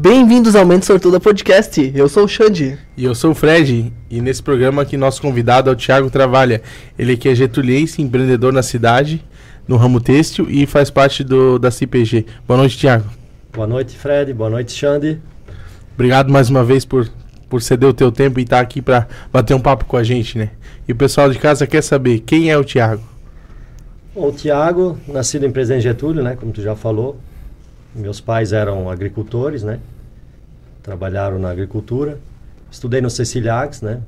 [0.00, 1.90] Bem-vindos ao Mente Sortuda Podcast.
[1.92, 2.78] Eu sou o Xande.
[2.96, 3.92] E eu sou o Fred.
[4.08, 6.62] E nesse programa aqui, nosso convidado é o Thiago Travalha.
[6.96, 9.24] Ele que é getuliense, empreendedor na cidade,
[9.66, 12.26] no ramo têxtil e faz parte do, da CPG.
[12.46, 13.06] Boa noite, Thiago.
[13.52, 14.32] Boa noite, Fred.
[14.32, 15.20] Boa noite, Xande.
[15.94, 17.10] Obrigado mais uma vez por,
[17.48, 20.38] por ceder o teu tempo e estar aqui para bater um papo com a gente,
[20.38, 20.50] né?
[20.86, 23.02] E o pessoal de casa quer saber quem é o Thiago.
[24.14, 26.36] Bom, o Thiago, nascido em Presidente Getúlio, né?
[26.36, 27.18] Como tu já falou.
[27.98, 29.80] Meus pais eram agricultores, né?
[30.84, 32.20] Trabalharam na agricultura.
[32.70, 34.00] Estudei no Ceciliax, né?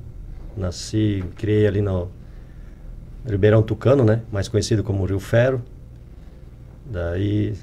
[0.55, 2.07] Nasci, criei ali no
[3.25, 4.21] Ribeirão Tucano, né?
[4.31, 5.61] Mais conhecido como Rio Ferro.
[6.85, 7.53] Daí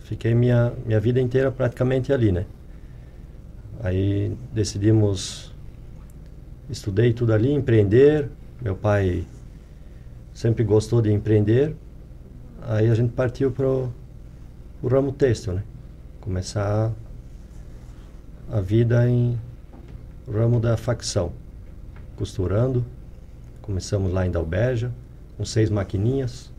[0.00, 2.44] fiquei minha, minha vida inteira praticamente ali, né?
[3.82, 5.54] Aí decidimos,
[6.68, 8.28] estudei tudo ali, empreender.
[8.60, 9.24] Meu pai
[10.34, 11.74] sempre gostou de empreender.
[12.60, 13.66] Aí a gente partiu para
[14.82, 15.62] o ramo têxtil, né?
[16.20, 16.92] Começar
[18.50, 19.38] a vida em
[20.30, 21.32] ramo da facção,
[22.16, 22.84] costurando.
[23.60, 24.90] Começamos lá em Dalbeja,
[25.36, 26.50] com seis maquininhas,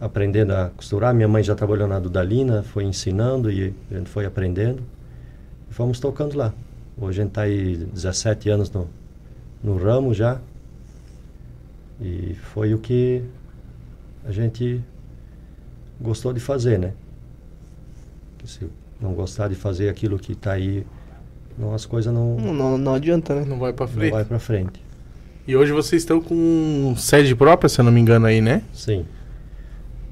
[0.00, 1.14] aprendendo a costurar.
[1.14, 4.82] Minha mãe já trabalhou na Dudalina, foi ensinando e a gente foi aprendendo.
[5.70, 6.52] E fomos tocando lá.
[6.96, 8.88] Hoje a gente está aí 17 anos no,
[9.62, 10.40] no ramo já.
[12.00, 13.22] E foi o que
[14.24, 14.82] a gente
[16.00, 16.94] gostou de fazer, né?
[18.44, 18.66] Se
[19.00, 20.86] não gostar de fazer aquilo que está aí,
[21.58, 23.44] não, as coisas não, Não, não, não adianta, né?
[23.46, 24.12] Não vai para não frente.
[24.12, 24.82] vai para frente.
[25.46, 28.62] E hoje vocês estão com sede própria, se eu não me engano aí, né?
[28.72, 29.06] Sim.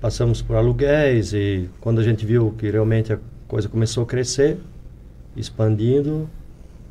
[0.01, 3.19] Passamos por aluguéis e quando a gente viu que realmente a
[3.49, 4.59] coisa começou a crescer,
[5.37, 6.29] expandindo,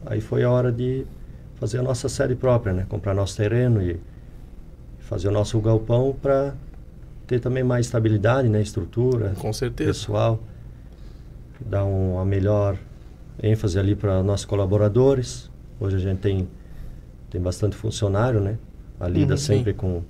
[0.06, 1.06] aí foi a hora de
[1.56, 2.86] fazer a nossa sede própria, né?
[2.88, 4.00] Comprar nosso terreno e
[5.00, 6.54] fazer o nosso galpão para
[7.28, 8.62] ter também mais estabilidade, né?
[8.62, 9.90] Estrutura, Com certeza.
[9.92, 10.40] pessoal,
[11.60, 12.78] dar um, uma melhor
[13.42, 15.50] ênfase ali para nossos colaboradores.
[15.80, 16.48] Hoje a gente tem,
[17.30, 18.58] tem bastante funcionário, né?
[19.00, 20.02] A lida Uhum, sempre com,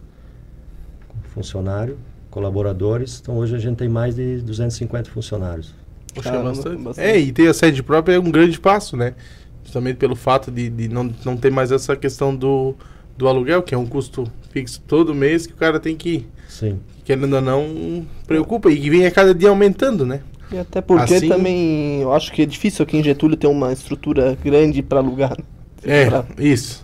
[1.08, 1.98] com funcionário,
[2.30, 3.20] colaboradores.
[3.22, 5.74] Então hoje a gente tem mais de 250 funcionários.
[6.14, 6.82] Poxa, é Caramba, bastante.
[6.82, 7.08] bastante.
[7.08, 9.16] É, e ter a sede própria é um grande passo, né?
[9.64, 12.76] Justamente pelo fato de, de não, não ter mais essa questão do,
[13.18, 16.30] do aluguel, que é um custo fixo todo mês que o cara tem que ir.
[16.48, 16.80] Sim.
[17.04, 18.72] Querendo ou não, preocupa.
[18.72, 20.22] E que vem a cada dia aumentando, né?
[20.52, 23.72] E até porque Assim- também eu acho que é difícil aqui em Getúlio ter uma
[23.74, 25.36] estrutura grande pra alugar.
[25.88, 26.84] É, Pra- isso.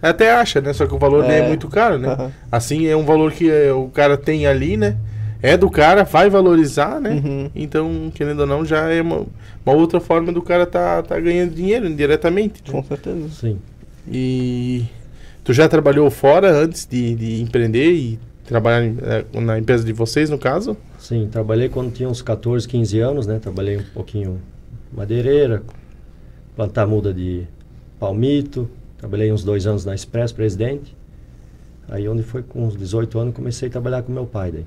[0.00, 0.72] Até acha, né?
[0.72, 1.48] Só que o valor não é É.
[1.48, 2.30] muito caro, né?
[2.52, 4.96] Assim, é um valor que é, o cara tem ali, né?
[5.42, 7.10] É do cara, vai valorizar, né?
[7.24, 7.50] Uhum.
[7.56, 9.26] Então, querendo ou não, já é uma,
[9.64, 12.62] uma outra forma do cara tá, tá ganhando dinheiro indiretamente.
[12.66, 12.70] né?
[12.72, 13.28] Com certeza.
[13.30, 13.58] Sim.
[14.10, 14.84] E
[15.42, 20.30] tu já trabalhou fora antes de, de empreender e trabalhar eh, na empresa de vocês,
[20.30, 20.76] no caso?
[21.06, 23.38] Sim, trabalhei quando tinha uns 14, 15 anos, né?
[23.38, 24.42] Trabalhei um pouquinho
[24.92, 25.62] madeireira,
[26.56, 27.46] plantar muda de
[27.96, 28.68] palmito.
[28.98, 30.96] Trabalhei uns dois anos na Express Presidente.
[31.88, 34.66] Aí onde foi com uns 18 anos comecei a trabalhar com meu pai daí.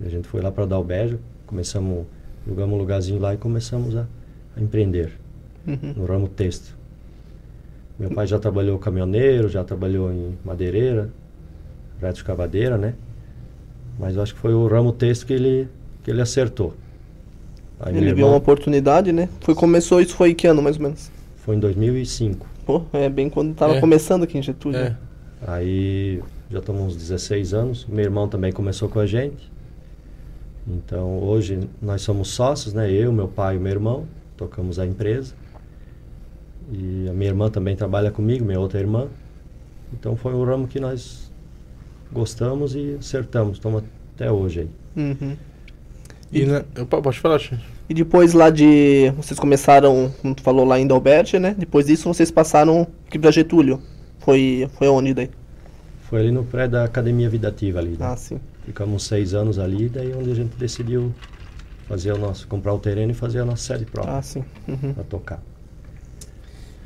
[0.00, 2.06] E a gente foi lá para Dalbeja, começamos,
[2.46, 4.06] alugamos um lugarzinho lá e começamos a,
[4.56, 5.12] a empreender
[5.66, 5.92] Uhum.
[5.94, 6.74] no ramo têxtil.
[7.98, 11.10] Meu pai já trabalhou caminhoneiro, já trabalhou em madeireira,
[12.00, 12.94] retroescavadeira, né?
[13.98, 15.68] Mas eu acho que foi o ramo têxtil que ele,
[16.04, 16.74] que ele acertou.
[17.80, 19.28] Aí Ele meu viu uma oportunidade, né?
[19.40, 21.10] Foi, começou, isso foi que ano mais ou menos?
[21.36, 22.46] Foi em 2005.
[22.66, 23.80] Pô, é bem quando tava É.
[23.80, 24.78] começando aqui em Getúlio.
[24.78, 24.90] É.
[24.90, 24.96] né?
[25.46, 26.20] Aí
[26.50, 27.86] já estamos uns 16 anos.
[27.88, 29.50] Meu irmão também começou com a gente.
[30.66, 32.90] Então hoje nós somos sócios, né?
[32.90, 35.34] Eu, meu pai e meu irmão tocamos a empresa.
[36.70, 39.06] E a minha irmã também trabalha comigo, minha outra irmã.
[39.92, 41.27] Então foi um ramo que nós
[42.12, 43.58] gostamos e acertamos.
[43.58, 43.82] Estamos
[44.14, 44.68] até hoje aí.
[45.04, 45.36] Uhum.
[46.32, 47.40] E na- Opa, pode falar.
[47.88, 49.10] E depois lá de.
[49.16, 51.54] Vocês começaram, como tu falou, lá em Dalbert, né?
[51.56, 53.80] Depois disso vocês passaram aqui pra Getúlio.
[54.18, 55.30] Foi, foi onde daí?
[56.02, 57.90] Foi ali no prédio da Academia Vidativa ali.
[57.90, 57.96] Né?
[58.00, 58.38] Ah, sim.
[58.66, 61.14] Ficamos seis anos ali, daí onde a gente decidiu
[61.88, 64.44] fazer o nosso, comprar o terreno e fazer a nossa sede própria Ah, sim.
[64.66, 64.92] Uhum.
[64.92, 65.42] para tocar.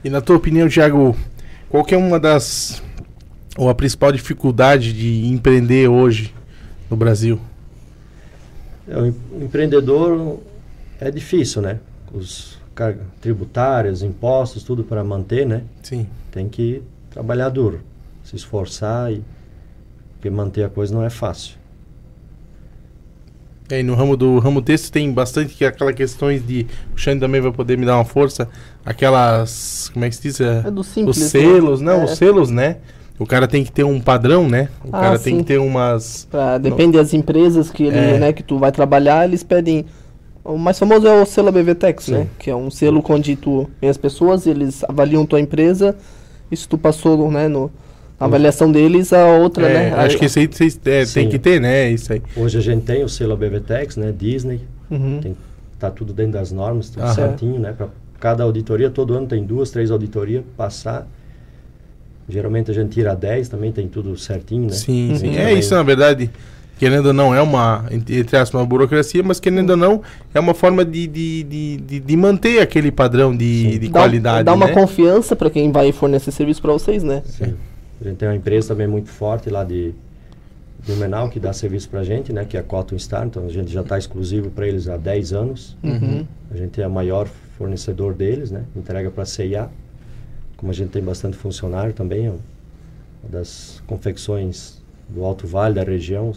[0.04, 1.16] E na tua opinião, Thiago,
[1.68, 2.80] qual que é uma das.
[3.56, 6.34] Ou a principal dificuldade de empreender hoje
[6.90, 7.38] no Brasil?
[8.88, 10.38] É, o em- o empreendedor
[11.00, 11.78] é difícil, né?
[12.12, 15.62] Os cargas tributárias, impostos, tudo para manter, né?
[15.82, 16.06] Sim.
[16.30, 17.80] Tem que trabalhar duro,
[18.24, 19.22] se esforçar e
[20.14, 21.56] porque manter a coisa não é fácil.
[23.70, 26.66] É, e no ramo do ramo texto tem bastante que aquelas questões de.
[26.94, 28.48] O Xande também vai poder me dar uma força.
[28.84, 29.88] Aquelas.
[29.92, 30.40] Como é que se diz?
[30.40, 31.16] É, É do simples.
[31.16, 31.92] os selos, né?
[31.92, 32.76] não, É, os selos, né?
[33.18, 34.68] O cara tem que ter um padrão, né?
[34.84, 35.38] O Ah, cara tem sim.
[35.40, 36.26] que ter umas.
[36.30, 38.18] pra- depende das empresas que ele, É.
[38.18, 39.84] né, que tu vai trabalhar, eles pedem
[40.44, 42.12] O mais famoso é o selo BVTEX, Sim.
[42.14, 42.26] né?
[42.36, 45.94] Que é um selo onde tu vem as pessoas, eles avaliam tua empresa,
[46.50, 47.70] e se tu passou, né, no,
[48.18, 49.94] na avaliação deles, a outra, É, né?
[49.98, 51.88] acho que isso aí vocês é, tem que ter, né?
[51.90, 52.20] Isso aí.
[52.36, 54.10] Hoje a gente tem o selo BVTEX, né?
[54.10, 55.20] Disney, Uhum.
[55.22, 55.36] tem,
[55.78, 57.14] tá tudo dentro das normas, tudo Aham.
[57.14, 57.72] certinho, né?
[57.78, 57.86] Para
[58.18, 61.06] cada auditoria, todo ano tem duas, três auditorias passar.
[62.28, 64.72] Geralmente a gente tira 10, também tem tudo certinho, né?
[64.72, 65.36] Sim, sim.
[65.36, 66.30] É isso, na verdade.
[66.78, 70.02] Querendo ou não, é uma, entre aspas, uma burocracia, mas querendo ou não,
[70.34, 73.78] é uma forma de, de, de, de, de manter aquele padrão de, Sim.
[73.78, 74.44] de Dá, qualidade.
[74.44, 74.72] dá uma né?
[74.72, 77.22] confiança para quem vai fornecer serviço para vocês, né?
[77.24, 77.54] Sim.
[78.00, 79.94] A gente tem uma empresa também muito forte lá de
[80.84, 82.44] de Menal que dá serviço pra gente, né?
[82.44, 85.32] Que é a Cotton Star, então a gente já está exclusivo para eles há 10
[85.32, 85.76] anos.
[85.82, 86.26] Uhum.
[86.50, 88.64] A gente é o maior fornecedor deles, né?
[88.74, 89.68] Entrega para a CIA.
[90.62, 92.38] Como a gente tem bastante funcionário também, é uma
[93.28, 96.32] das confecções do Alto Vale, da região,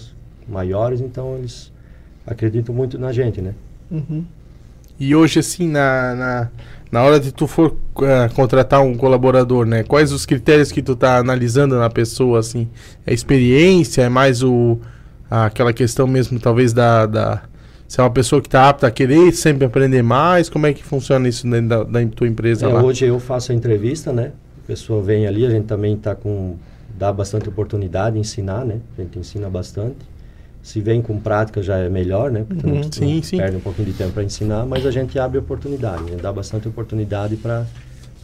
[0.49, 1.71] maiores, então eles
[2.25, 3.53] acreditam muito na gente, né?
[3.91, 4.25] Uhum.
[4.99, 6.49] E hoje, assim, na, na,
[6.91, 9.83] na hora de tu for eh, contratar um colaborador, né?
[9.83, 12.67] Quais os critérios que tu tá analisando na pessoa, assim?
[13.05, 14.01] É experiência?
[14.01, 14.79] É mais o...
[15.29, 17.05] Aquela questão mesmo, talvez, da...
[17.05, 17.43] da
[17.87, 20.83] se é uma pessoa que tá apta a querer sempre aprender mais, como é que
[20.83, 22.83] funciona isso dentro da, da tua empresa É, lá?
[22.83, 24.31] hoje eu faço a entrevista, né?
[24.63, 26.55] A pessoa vem ali, a gente também está com
[26.97, 28.77] dá bastante oportunidade de ensinar, né?
[28.97, 29.97] A gente ensina bastante.
[30.63, 32.43] Se vem com prática já é melhor, né?
[32.47, 32.75] Porque Uhum.
[32.75, 33.37] não, Sim, não sim.
[33.37, 36.17] perde um pouquinho de tempo para ensinar, mas a gente abre oportunidade, né?
[36.21, 37.65] dá bastante oportunidade para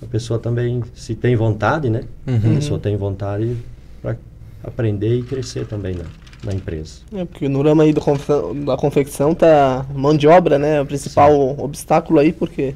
[0.02, 2.02] a pessoa também, se tem vontade, né?
[2.26, 2.38] Uhum.
[2.38, 3.56] A pessoa tem vontade
[4.02, 4.16] para
[4.64, 6.06] aprender e crescer também na,
[6.44, 7.00] na empresa.
[7.14, 8.32] É, porque no ramo aí confe-
[8.66, 10.82] da confecção tá mão de obra, né?
[10.82, 12.74] O principal obstáculo aí, porque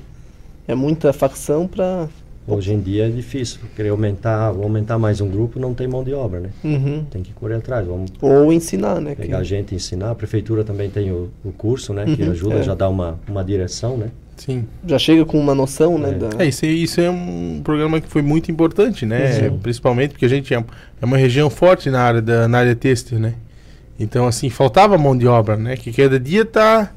[0.68, 2.08] é muita facção para
[2.48, 6.04] Hoje em dia é difícil, querer aumentar, vou aumentar mais um grupo, não tem mão
[6.04, 6.50] de obra, né?
[6.64, 7.04] Uhum.
[7.10, 9.16] Tem que correr atrás, vamos Ou ensinar, né?
[9.16, 10.12] que- pegar gente e ensinar.
[10.12, 12.06] A prefeitura também tem o, o curso, né?
[12.06, 12.62] Que Uhum, ajuda, é.
[12.64, 14.10] já dá uma, uma direção, né?
[14.38, 14.68] Sim.
[14.86, 16.10] Já chega com uma noção, né?
[16.10, 16.14] É.
[16.14, 19.32] da- É, isso, é- isso é um programa que foi muito importante, né?
[19.32, 19.58] Sim.
[19.64, 20.58] Principalmente porque a gente é,
[21.02, 23.34] é uma região forte na área, da, na área têxtil, né?
[24.00, 25.78] Então, assim, faltava mão de obra, né?
[25.78, 26.92] Que cada dia tá,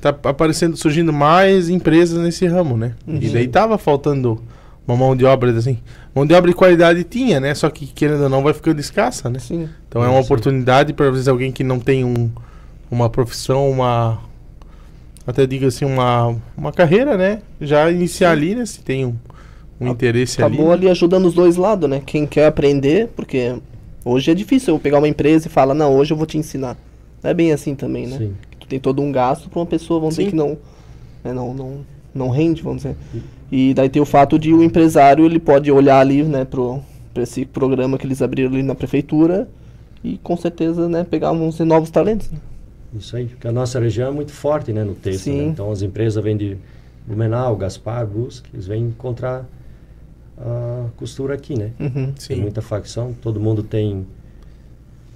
[0.00, 2.94] tá aparecendo, surgindo mais empresas nesse ramo, né?
[3.08, 3.32] E Uhum.
[3.32, 4.42] daí tava faltando
[4.86, 5.78] uma mão de obra, assim.
[6.14, 7.54] Mão de obra de qualidade tinha, né?
[7.54, 9.38] Só que, querendo ou não, vai ficando escassa, né?
[9.38, 9.68] Sim.
[9.88, 10.24] Então é uma Sim.
[10.26, 12.30] oportunidade para, vezes, alguém que não tem um,
[12.90, 14.20] uma profissão, uma.
[15.26, 17.40] Até digo assim, uma, uma carreira, né?
[17.58, 18.66] Já iniciar ali, né?
[18.66, 19.14] Se tem um,
[19.80, 20.82] um A- interesse Acabou ali.
[20.84, 22.02] ali ajudando os dois lados, né?
[22.04, 23.54] Quem quer aprender, porque
[24.04, 26.76] hoje é difícil eu pegar uma empresa e falar, não, hoje eu vou te ensinar.
[27.22, 28.18] Não é bem assim também, né?
[28.18, 28.34] Sim.
[28.60, 30.22] Tu tem todo um gasto para uma pessoa, vamos Sim.
[30.24, 30.58] dizer que não,
[31.22, 31.78] né, não, não,
[32.14, 32.96] não rende, vamos dizer.
[33.50, 36.80] E daí tem o fato de o empresário, ele pode olhar ali, né, pro,
[37.12, 39.48] pra esse programa que eles abriram ali na prefeitura
[40.02, 42.30] e com certeza, né, pegar uns novos talentos.
[42.30, 42.38] né?
[42.96, 44.84] Isso aí, porque a nossa região é muito forte, né?
[44.84, 45.38] No texto, Sim.
[45.38, 45.44] né?
[45.46, 46.56] Então as empresas vêm de
[47.06, 49.44] Blumenau, Gaspar, Brusque, eles vêm encontrar
[50.38, 51.70] a costura aqui, né?
[51.78, 52.12] Uhum.
[52.12, 54.06] Tem muita facção, todo mundo tem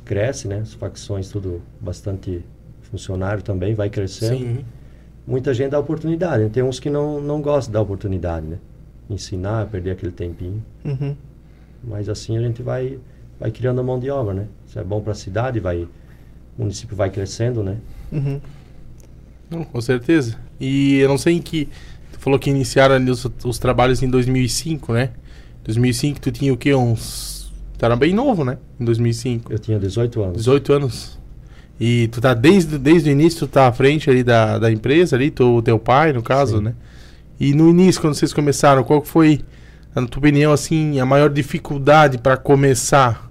[0.04, 0.58] cresce, né?
[0.60, 2.44] As facções tudo bastante
[2.82, 4.38] funcionário também vai crescendo.
[4.38, 4.64] Sim.
[5.26, 6.50] Muita gente dá oportunidade, né?
[6.50, 8.58] tem uns que não não gostam da oportunidade, né?
[9.10, 11.14] Ensinar, perder aquele tempinho, Uhum.
[11.84, 12.98] mas assim a gente vai
[13.38, 14.46] vai criando a mão de obra, né?
[14.66, 15.88] Isso é bom para a cidade, vai o
[16.62, 17.76] município vai crescendo, né?
[18.10, 18.40] Uhum.
[19.50, 20.36] Não, com certeza.
[20.60, 21.68] E eu não sei em que.
[22.18, 25.10] Tu falou que iniciaram os, os trabalhos em 2005, né?
[25.64, 26.74] 2005 tu tinha o quê?
[26.74, 27.52] Uns.
[27.76, 28.58] Tu era bem novo, né?
[28.78, 29.52] Em 2005.
[29.52, 30.36] Eu tinha 18 anos.
[30.38, 31.18] 18 anos.
[31.80, 35.14] E tu tá desde, desde o início, tu tá à frente ali da, da empresa
[35.14, 36.64] ali, tu, teu pai, no caso, Sim.
[36.64, 36.74] né?
[37.38, 39.40] E no início, quando vocês começaram, qual foi,
[39.94, 43.30] na tua opinião, assim, a maior dificuldade para começar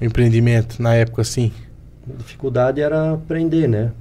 [0.00, 1.52] o empreendimento na época, assim?
[2.08, 3.92] A dificuldade era aprender, né?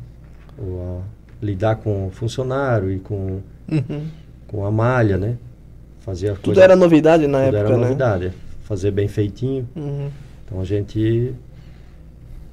[0.57, 4.07] O, a, lidar com funcionário e com, Uhum.
[4.47, 5.35] com a malha, né?
[6.01, 6.63] Fazer a Tudo coisa.
[6.63, 7.83] era novidade na tudo época, era né?
[7.83, 8.31] novidade.
[8.63, 9.67] Fazer bem feitinho.
[9.75, 10.09] Uhum.
[10.45, 11.33] Então a gente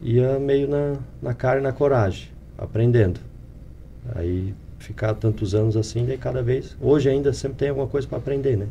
[0.01, 2.29] ia meio na, na cara e na coragem,
[2.59, 3.21] aprendendo.
[4.15, 6.77] Aí ficar tantos anos assim, daí cada vez.
[6.81, 8.67] Hoje ainda sempre tem alguma coisa para aprender, né?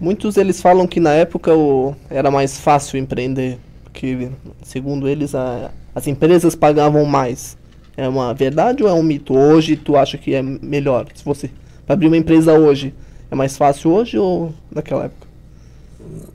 [0.00, 4.28] Muitos eles falam que na época o, era mais fácil empreender, porque
[4.62, 7.56] segundo eles a- as empresas pagavam mais.
[7.96, 9.34] É uma verdade ou é um mito?
[9.34, 11.06] Hoje tu acha que é melhor?
[11.14, 11.50] Se você
[11.86, 12.92] pra abrir uma empresa hoje,
[13.30, 15.26] é mais fácil hoje ou naquela época?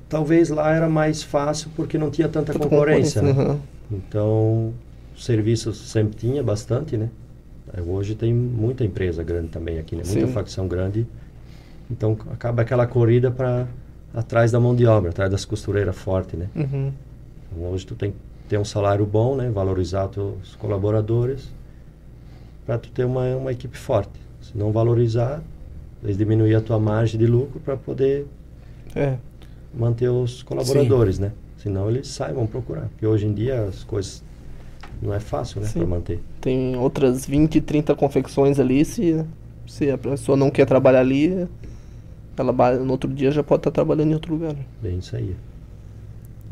[0.08, 3.32] Talvez lá era mais fácil porque não tinha tanta Tanta concorrência, né?
[3.32, 3.60] aham.
[3.92, 4.74] Então,
[5.18, 7.10] serviços sempre tinha bastante, né?
[7.74, 10.04] Aí Hoje tem muita empresa grande também aqui, né?
[10.06, 10.34] Muita Sim.
[10.34, 11.06] facção grande.
[11.90, 13.68] Então, acaba aquela corrida para
[14.14, 16.48] atrás da mão de obra, atrás das costureiras fortes, né?
[16.56, 16.92] Uhum.
[17.52, 18.14] Então, hoje tu tem
[18.50, 19.50] ter um salário bom, né?
[19.50, 21.48] Valorizar teus colaboradores
[22.66, 24.20] para tu ter uma, uma equipe forte.
[24.42, 25.42] Se não valorizar,
[26.04, 28.26] eles diminuir a tua margem de lucro para poder
[28.96, 29.18] É.
[29.74, 31.32] manter os colaboradores, né?
[31.58, 32.88] Senão eles saem, vão procurar.
[32.90, 34.24] Porque hoje em dia as coisas
[35.02, 35.68] não é fácil, né?
[35.68, 35.80] Sim.
[35.80, 36.20] Para manter.
[36.42, 38.84] Tem outras 20, 30 confecções ali.
[38.84, 39.24] Se,
[39.68, 41.48] se a pessoa não quer trabalhar ali,
[42.36, 44.56] ela no outro dia já pode estar trabalhando em outro lugar.
[44.82, 45.36] Bem isso aí.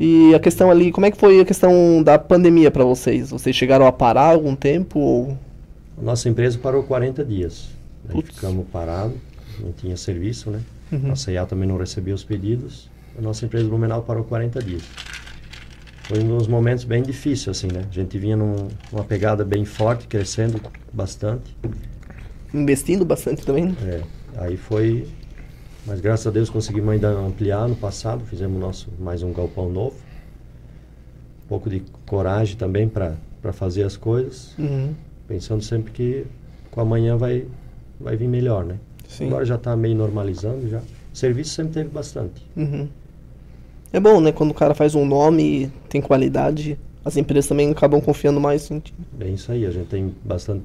[0.00, 3.30] E a questão ali, como é que foi a questão da pandemia para vocês?
[3.30, 4.98] Vocês chegaram a parar algum tempo?
[5.00, 5.38] Ou...
[5.98, 7.70] A nossa empresa parou 40 dias.
[8.08, 9.16] Aí ficamos parados,
[9.60, 10.60] não tinha serviço, né?
[10.92, 11.10] Uhum.
[11.12, 12.88] A CEA também não recebia os pedidos.
[13.18, 14.82] A nossa empresa Blumenau parou 40 dias.
[16.04, 17.84] Foi um dos momentos bem difíceis, assim, né?
[17.90, 20.58] A gente vinha num- numa pegada bem forte, crescendo
[20.92, 21.54] bastante.
[22.54, 23.66] Investindo bastante também?
[23.66, 23.74] né?
[23.84, 24.02] É,
[24.38, 25.06] aí foi...
[25.86, 28.24] Mas graças a Deus conseguimos ainda ampliar no passado.
[28.24, 29.96] Fizemos nosso mais um galpão novo.
[31.44, 33.16] Um pouco de coragem também para
[33.52, 34.54] fazer as coisas.
[34.58, 34.94] Uhum.
[35.26, 36.26] Pensando sempre que
[36.70, 37.46] com amanhã vai,
[37.98, 38.76] vai vir melhor, né?
[39.08, 39.26] Sim.
[39.28, 40.82] Agora já está meio normalizando já.
[41.12, 42.46] Serviço sempre teve bastante.
[42.56, 42.88] Uhum.
[43.90, 44.30] É bom, né?
[44.30, 48.70] Quando o cara faz um nome e tem qualidade, as empresas também acabam confiando mais
[48.70, 48.94] em ti.
[49.12, 50.62] Bem isso aí, a gente tem bastante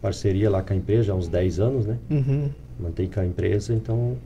[0.00, 1.98] parceria lá com a empresa, já há uns 10 anos, né?
[2.10, 2.48] Uhum.
[2.80, 4.16] Mantém com a empresa, então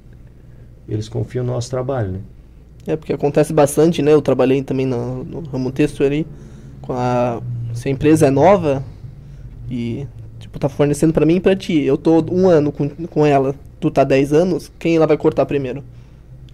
[0.91, 2.19] eles confiam no nosso trabalho, né?
[2.87, 4.13] É, porque acontece bastante, né?
[4.13, 6.27] Eu trabalhei também no, no ramo texto ali.
[6.81, 7.41] Com a,
[7.75, 8.83] se a empresa é nova
[9.71, 10.07] e,
[10.39, 11.81] tipo, tá fornecendo pra mim e pra ti.
[11.83, 15.47] Eu tô um ano com, com ela, tu tá 10 anos, quem ela vai cortar
[15.47, 15.85] primeiro?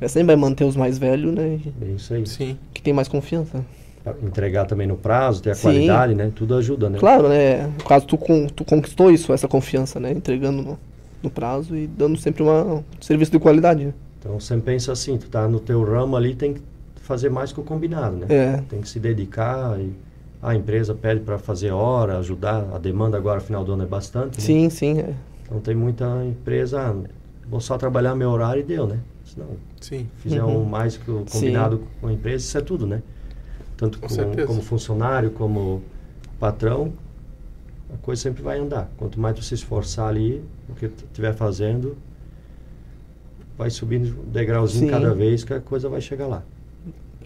[0.01, 1.59] Ela sempre vai manter os mais velhos, né?
[1.79, 2.27] Bem isso aí.
[2.27, 2.59] Sim.
[2.75, 3.65] Que tem mais confiança.
[4.23, 5.63] Entregar também no prazo, ter a Sim.
[5.63, 6.31] qualidade, né?
[6.35, 6.99] Tudo ajuda, né?
[6.99, 7.67] Claro, né?
[7.67, 10.13] No caso, tu, con- tu conquistou isso, essa confiança, né?
[10.13, 10.79] Entregando no,
[11.23, 13.93] no prazo e dando sempre uma, um serviço de qualidade.
[14.27, 14.33] Né?
[14.35, 16.63] Então sempre pensa assim, tu tá no teu ramo ali, tem que
[16.97, 18.27] fazer mais que o combinado, né?
[18.29, 18.57] É.
[18.69, 19.93] Tem que se dedicar e
[20.43, 24.39] a empresa pede para fazer hora, ajudar, a demanda agora final do ano é bastante,
[24.39, 24.45] né?
[24.45, 24.99] Sim, sim.
[25.01, 25.15] É.
[25.45, 26.95] Então tem muita empresa, ah,
[27.49, 28.99] vou só trabalhar meu horário e deu, né?
[29.25, 29.47] Se não
[29.81, 30.09] Sim.
[30.19, 30.63] fizer Uhum.
[30.63, 33.03] um mais que o combinado com a empresa, isso é tudo, né?
[33.77, 35.83] Tanto Com com- como funcionário, como
[36.41, 36.93] patrão,
[37.93, 38.91] a coisa sempre vai andar.
[38.97, 41.97] Quanto mais tu se esforçar ali, o que tu estiver fazendo,
[43.57, 44.91] vai subindo um degrauzinho Sim.
[44.91, 46.43] cada vez que a coisa vai chegar lá.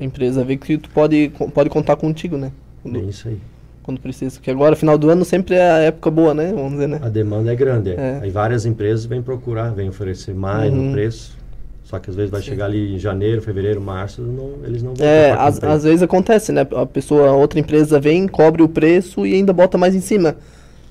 [0.01, 2.53] A empresa vê que tu pode, pode contar contigo, né?
[2.83, 3.39] Quando, É isso aí.
[3.83, 4.37] quando precisa.
[4.37, 6.53] Porque agora, final do ano, sempre é a época boa, né?
[6.55, 7.01] Vamos dizer, né?
[7.03, 7.91] A demanda é grande.
[7.91, 7.95] é.
[7.95, 8.21] É.
[8.23, 10.87] Aí várias empresas vêm procurar, vêm oferecer mais Uhum.
[10.87, 11.39] no preço.
[11.85, 12.51] Só que às vezes vai Sim.
[12.51, 16.53] chegar ali em janeiro, fevereiro, março, não- eles não vão É, às, às vezes acontece,
[16.53, 16.65] né?
[16.75, 20.37] A pessoa, outra empresa vem, cobre o preço e ainda bota mais em cima.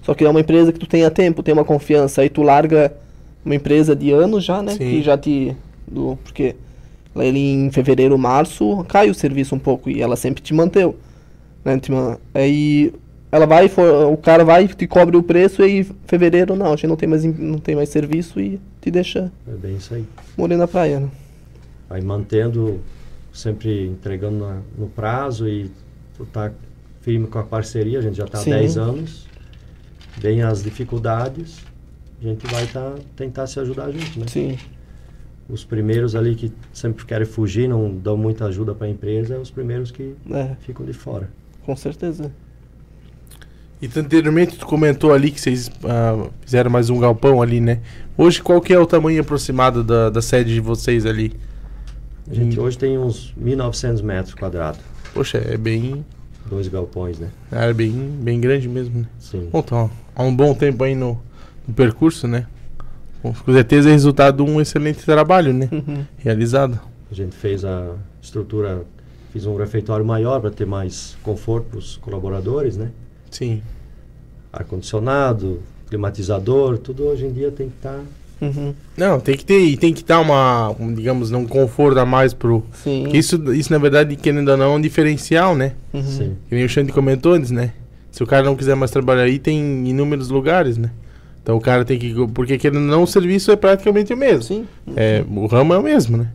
[0.04, 2.22] Só que é uma empresa que tu tenha tempo, tem uma confiança.
[2.22, 2.92] Aí tu larga
[3.44, 4.72] uma empresa de anos já, né?
[4.74, 4.78] Sim.
[4.78, 5.56] Que já te.
[5.88, 6.56] Do, porque
[7.16, 10.96] ele em fevereiro, março, cai o serviço um pouco e ela sempre te manteu.
[11.66, 11.80] Né?
[11.80, 12.94] Te man- Aí
[13.32, 16.76] ela vai, for, o cara vai, te cobre o preço e aí fevereiro não, a
[16.76, 20.06] gente não tem mais, não tem mais serviço e te deixa É bem isso aí.
[20.38, 21.10] morrer na praia, né?
[21.90, 22.80] Aí mantendo,
[23.34, 25.70] sempre entregando na- no prazo e
[26.18, 26.52] tu tá
[27.02, 28.52] firme com a parceria, a gente já está há Sim.
[28.52, 29.28] 10 anos.
[30.18, 31.58] Vem as dificuldades,
[32.22, 34.26] a gente vai tá, tentar se ajudar junto, né?
[34.28, 34.58] Sim.
[35.50, 39.38] Os primeiros ali que sempre querem fugir, não dão muita ajuda para a empresa, é
[39.40, 41.30] os primeiros que É, ficam de fora.
[41.66, 42.32] com certeza.
[43.82, 47.80] E anteriormente tu comentou ali que vocês ah, fizeram mais um galpão ali, né?
[48.18, 51.34] Hoje qual que é o tamanho aproximado da, da sede de vocês ali?
[52.30, 52.64] A gente Hum.
[52.64, 54.82] hoje tem uns 1.900 metros quadrados,
[55.14, 56.06] Poxa, é bem,
[56.48, 57.30] dois galpões, né?
[57.52, 59.06] é bem, bem grande mesmo, né?
[59.18, 59.50] Sim.
[59.52, 61.20] Bom, então, há um bom tempo aí no,
[61.70, 62.46] no percurso, né?
[63.22, 65.70] Com certeza é resultado de um excelente trabalho, né?
[65.72, 66.06] Uhum.
[66.18, 66.80] Realizado.
[67.12, 68.84] A gente fez a estrutura,
[69.32, 72.92] fiz um refeitório maior para ter mais conforto para os colaboradores, né?
[73.30, 73.62] Sim.
[74.54, 78.06] Ar-condicionado, climatizador, tudo hoje em dia tem que tá estar.
[78.42, 78.74] Uhum.
[78.96, 82.34] Não, tem que ter, e tem que dar uma, um, digamos, um conforto a mais
[82.34, 82.64] pro.
[82.72, 83.10] Sim.
[83.14, 85.74] Isso, isso, na verdade, querendo ou não, é um diferencial, né?
[85.94, 86.04] Uhum.
[86.04, 86.38] Sim.
[86.48, 87.74] Que nem o Xande comentou antes, né?
[88.12, 90.90] Se o cara não quiser mais trabalhar aí, tem inúmeros lugares, né?
[91.42, 92.14] Então o cara tem que.
[92.34, 94.44] Porque querendo ou não, o serviço é praticamente o mesmo.
[94.44, 94.68] Sim.
[94.96, 96.28] É, o ramo é o mesmo, né?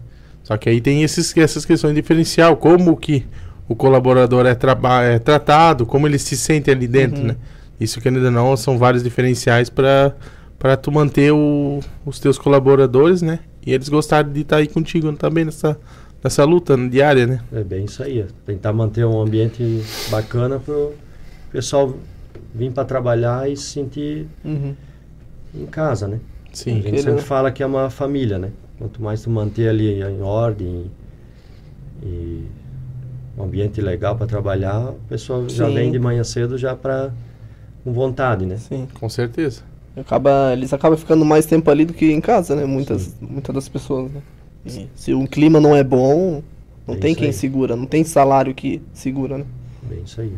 [0.42, 3.24] Só que aí tem esses, essas questões de diferencial, como que
[3.68, 7.28] o colaborador é, traba é tratado, como ele se sente ali dentro, Uhum.
[7.28, 7.36] né?
[7.80, 10.14] Isso que ainda não são vários diferenciais para
[10.58, 13.40] para tu manter o- os teus colaboradores, né?
[13.66, 15.78] E eles gostarem de estar aí contigo também nessa,
[16.22, 17.40] nessa luta diária, né?
[17.52, 18.24] É bem isso aí.
[18.46, 20.94] Tentar manter um ambiente bacana para o
[21.52, 21.94] pessoal
[22.54, 24.74] vir para trabalhar e se sentir Uhum.
[25.54, 26.20] Em casa, né?
[26.52, 26.74] A Sim.
[26.76, 28.50] gente Aquele- sempre fala que é uma família, né?
[28.78, 30.90] Quanto mais tu manter ali em ordem
[32.02, 32.44] e
[33.36, 37.12] um ambiente legal para trabalhar, o pessoal já vem de manhã cedo já para
[37.82, 38.56] com vontade, né?
[38.56, 38.86] Sim.
[38.94, 39.62] Com certeza.
[39.96, 42.64] Acaba, eles acabam ficando mais tempo ali do que em casa, né?
[42.64, 44.20] Muitas, muitas das pessoas, né?
[44.66, 46.42] E se o clima não é bom,
[46.86, 47.32] não É tem quem aí.
[47.32, 49.44] segura, não tem salário que segura, né?
[49.82, 50.32] Bem isso aí.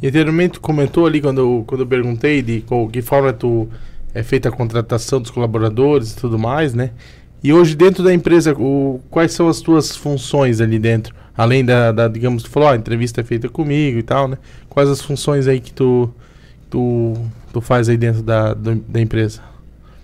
[0.00, 3.68] E anteriormente tu comentou ali quando eu, quando eu perguntei de qual, que forma tu
[4.14, 6.90] é feita a contratação dos colaboradores e tudo mais, né?
[7.42, 11.14] E hoje dentro da empresa, o, quais são as tuas funções ali dentro?
[11.36, 14.38] Além da, da digamos, tu falou, ó, a entrevista é feita comigo e tal, né?
[14.68, 16.10] Quais as funções aí que tu,
[16.70, 17.14] tu,
[17.52, 19.40] tu faz aí dentro da, do- da empresa?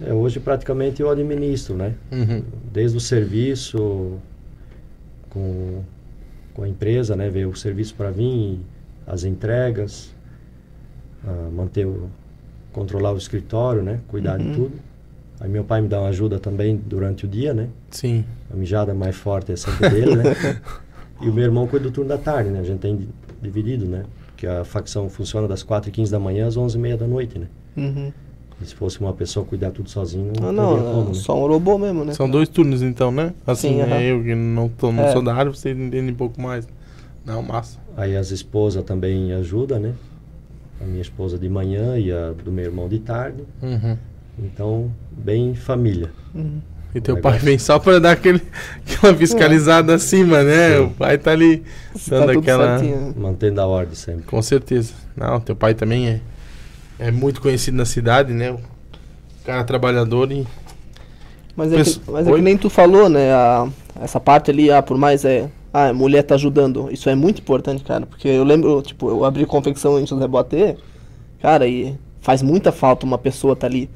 [0.01, 1.95] É, hoje praticamente eu administro, né?
[2.11, 2.43] Uhum.
[2.73, 4.19] Desde o serviço
[5.31, 5.83] com,
[6.55, 7.29] com a empresa, né?
[7.31, 8.59] Ver o serviço para vir,
[9.07, 10.13] as entregas,
[11.27, 12.09] ah, manter o,
[12.73, 14.01] controlar o escritório, né?
[14.09, 14.47] Cuidar Uhum.
[14.47, 14.73] de tudo.
[15.41, 17.69] Aí meu pai me dá uma ajuda também durante o dia, né?
[17.91, 18.25] Sim.
[18.53, 20.35] A mijada mais forte é sempre dele, né?
[21.23, 22.61] e o meu irmão cuida do turno da tarde, né?
[22.61, 23.09] A gente tem di-
[23.41, 24.05] dividido, né?
[24.37, 27.47] Que a facção funciona das 4h15 da manhã às 11h30 da noite, né?
[27.77, 28.13] Uhum.
[28.61, 31.15] E se fosse uma pessoa cuidar tudo sozinho, Ah, não, não, teria como, é né?
[31.15, 32.13] só um robô mesmo, né?
[32.15, 33.33] São dois turnos então, né?
[33.47, 34.01] Assim, Sim, é aham.
[34.01, 35.13] eu que não, tô, não É.
[35.13, 36.67] sou da área, você entende um pouco mais.
[37.25, 37.79] Não, massa.
[37.97, 39.93] Aí as esposas também ajudam, né?
[40.81, 43.43] A minha esposa de manhã e a do meu irmão de tarde.
[43.63, 43.97] Uhum.
[44.39, 46.11] Então, bem família.
[46.35, 46.61] Uhum.
[46.95, 47.47] E teu O pai negócio.
[47.47, 48.41] vem só pra dar aquele,
[48.87, 50.77] aquela fiscalizada acima, né?
[50.77, 50.85] Sim.
[50.85, 51.63] O pai tá ali
[51.97, 52.79] Se dando tá aquela.
[52.79, 53.01] certinho.
[53.09, 53.15] né?
[53.17, 54.23] Mantendo a ordem sempre.
[54.23, 54.93] Com certeza.
[55.17, 56.21] Não, teu pai também é,
[56.99, 58.53] é muito conhecido na cidade, né?
[58.53, 58.61] O
[59.45, 60.47] cara trabalhador e.
[61.57, 63.33] Mas, é Penso- que, mas é que nem tu falou, né?
[63.33, 63.69] a-
[64.01, 65.49] essa parte ali, ah, por mais é.
[65.87, 66.89] Ah, a mulher tá ajudando.
[66.91, 68.05] Isso é muito importante, cara.
[68.07, 70.77] Porque eu lembro, tipo, eu abri confecção em José Boatê,
[71.41, 73.89] cara, e faz muita falta uma pessoa tá ali.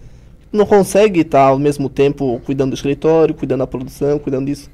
[0.52, 4.70] Não consegue estar ao mesmo tempo cuidando do escritório, cuidando da produção, cuidando disso.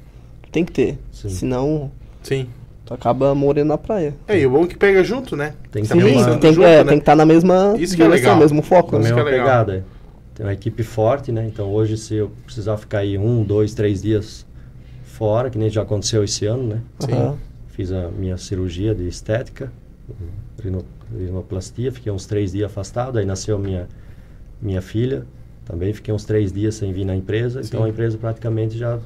[0.51, 0.99] Tem que ter.
[1.11, 1.29] Sim.
[1.29, 2.47] Senão, Sim.
[2.85, 4.15] tu acaba morrendo na praia.
[4.27, 5.53] É, e o bom é que pega junto, né?
[5.71, 6.83] Tem que Tá pensando tem, junto, é, né?
[6.83, 8.39] tem que estar na mesma Isso que é direção, legal.
[8.39, 8.97] mesmo foco.
[8.97, 9.03] Né?
[9.05, 9.45] Isso que mesma é legal.
[9.47, 9.75] pegada.
[9.95, 9.99] é.
[10.35, 11.45] Tem uma equipe forte, né?
[11.45, 14.45] Então hoje se eu precisar ficar aí um, dois, três dias
[15.19, 16.81] fora, que nem já aconteceu esse ano, né?
[16.99, 17.11] Sim.
[17.11, 17.37] Aham.
[17.67, 19.69] Fiz a minha cirurgia de estética,
[20.63, 23.87] rino- rinoplastia, fiquei uns três dias afastado, aí nasceu minha,
[24.61, 25.25] minha filha,
[25.65, 27.85] também fiquei uns três dias sem vir na empresa, então Sim.
[27.87, 28.97] a empresa praticamente já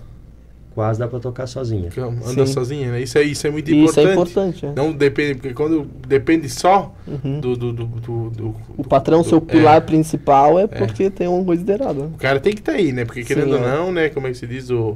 [0.76, 1.90] quase dá para tocar sozinha.
[2.28, 2.54] Anda Sim.
[2.54, 3.02] sozinha, né?
[3.02, 4.08] Isso é, isso é muito Isso importante.
[4.08, 4.66] é importante.
[4.68, 4.74] é.
[4.76, 7.40] Não depende, porque quando depende só Uhum.
[7.40, 7.56] do.
[7.56, 11.46] do, do, do- do- O patrão, do- seu pilar é, principal, é porque tem alguma
[11.46, 12.04] coisa de errado.
[12.04, 12.10] né?
[12.14, 13.04] O cara tem que estar aí, né?
[13.06, 13.72] Porque querendo Sim, ou é.
[13.76, 14.10] não, né?
[14.10, 14.96] Como é que se diz o.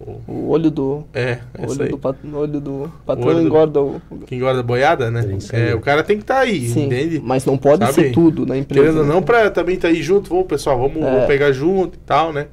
[0.00, 1.04] o- olho do.
[1.14, 4.00] é, O olho do, pat, o olho do patrão olho do- engorda o.
[4.26, 5.20] Quem guarda boiada, né?
[5.52, 5.68] Aí.
[5.70, 7.20] É, o cara tem que estar aí, Sim, entende?
[7.24, 7.92] mas não pode Sabe?
[7.94, 8.82] ser tudo na empresa.
[8.88, 9.12] Querendo né?
[9.14, 11.10] não, pra também estar aí junto, vamos pessoal, vamos, É.
[11.10, 12.48] vamos pegar junto e tal, né?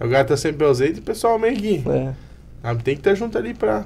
[0.00, 1.82] O cara tá sempre ausente e o pessoal meio que.
[1.88, 2.12] É.
[2.62, 2.82] sabe?
[2.82, 3.84] Tem que estar junto ali pra,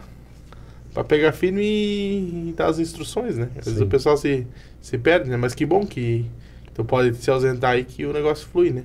[0.94, 3.48] pra pegar firme e, e dar as instruções, né?
[3.58, 3.84] Às vezes Sim.
[3.84, 4.46] o pessoal se,
[4.80, 5.36] se perde, né?
[5.36, 6.24] Mas que bom que
[6.74, 8.82] tu pode se ausentar aí que o negócio flui, né?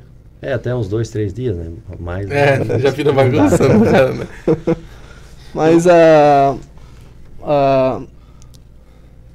[0.48, 1.72] É, até uns dois, três dias, né?
[2.00, 3.78] Mais, É, já vira bagunça, dá.
[3.78, 4.28] né, cara, né?
[5.54, 6.56] Mas a.
[7.44, 8.02] A.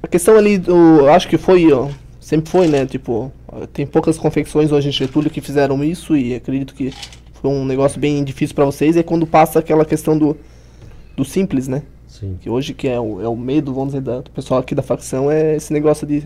[0.03, 0.71] A questão ali do.
[1.01, 1.71] eu Acho que foi.
[1.73, 2.85] ó, sempre foi, né?
[2.85, 3.31] Tipo,
[3.73, 6.93] tem poucas confecções hoje em Getúlio que fizeram isso e acredito que
[7.33, 8.95] foi um negócio bem difícil pra vocês.
[8.95, 10.37] É quando passa aquela questão do.
[11.17, 11.83] Do simples, né?
[12.07, 12.37] Sim.
[12.39, 14.81] Que hoje que é o, é o medo, vamos dizer, da- do pessoal aqui da
[14.81, 16.23] facção é esse negócio de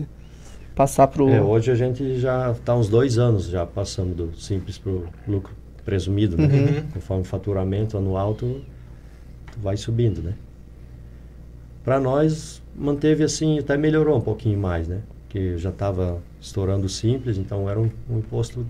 [0.76, 1.28] passar pro.
[1.30, 5.08] É, hoje a gente já está uns dois anos já passando do simples para o
[5.26, 5.52] lucro
[5.84, 6.44] presumido, né?
[6.46, 6.90] Uhum.
[6.92, 8.60] Conforme o faturamento anual, tu,
[9.50, 10.34] tu vai subindo, né?
[11.82, 15.00] Para nós, manteve assim, até melhorou um pouquinho mais, né?
[15.28, 18.66] Que já estava estourando o simples, então era um, um imposto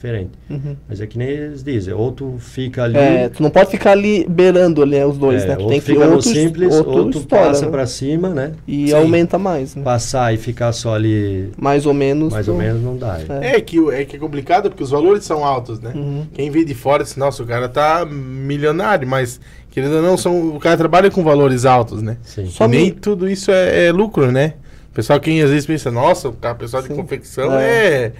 [0.00, 0.30] diferente.
[0.48, 0.74] Uhum.
[0.88, 2.96] Mas é que nem eles dizem, ou tu fica ali...
[2.96, 5.56] É, tu não pode ficar ali beirando ali né, os dois, é, né?
[5.56, 7.70] Tu ou tem que fica ou no simples, ou tu ou tu estoura, passa né?
[7.70, 8.52] para cima, né?
[8.66, 8.94] E Sim.
[8.94, 9.82] aumenta mais, né?
[9.82, 12.32] Passar e ficar só ali, Mais ou menos.
[12.32, 13.18] mais tu- ou menos, não dá.
[13.42, 13.56] É.
[13.56, 15.92] É que, é que é complicado porque os valores são altos, né?
[15.94, 16.26] Uhum.
[16.32, 19.38] Quem vê de fora diz, nossa, o cara tá milionário, mas
[19.70, 22.16] querendo ou não, são, o cara trabalha com valores altos, né?
[22.22, 22.46] Sim.
[22.46, 24.54] Só nem me- tudo isso é, é lucro, né?
[24.90, 26.96] O pessoal quem às vezes pensa, nossa, o cara, pessoal de Sim.
[26.96, 28.12] confecção é.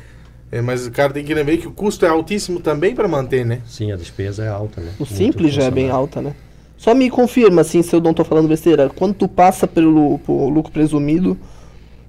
[0.52, 3.44] É, Mas o cara tem que lembrar que o custo é altíssimo também para manter,
[3.44, 3.60] né?
[3.66, 4.92] Sim, a despesa é alta, né?
[4.98, 6.34] O Muito simples já é bem alta, né?
[6.76, 8.88] Só me confirma, assim, se eu não tô falando besteira.
[8.88, 11.36] Quando tu passa pelo, pelo lucro presumido,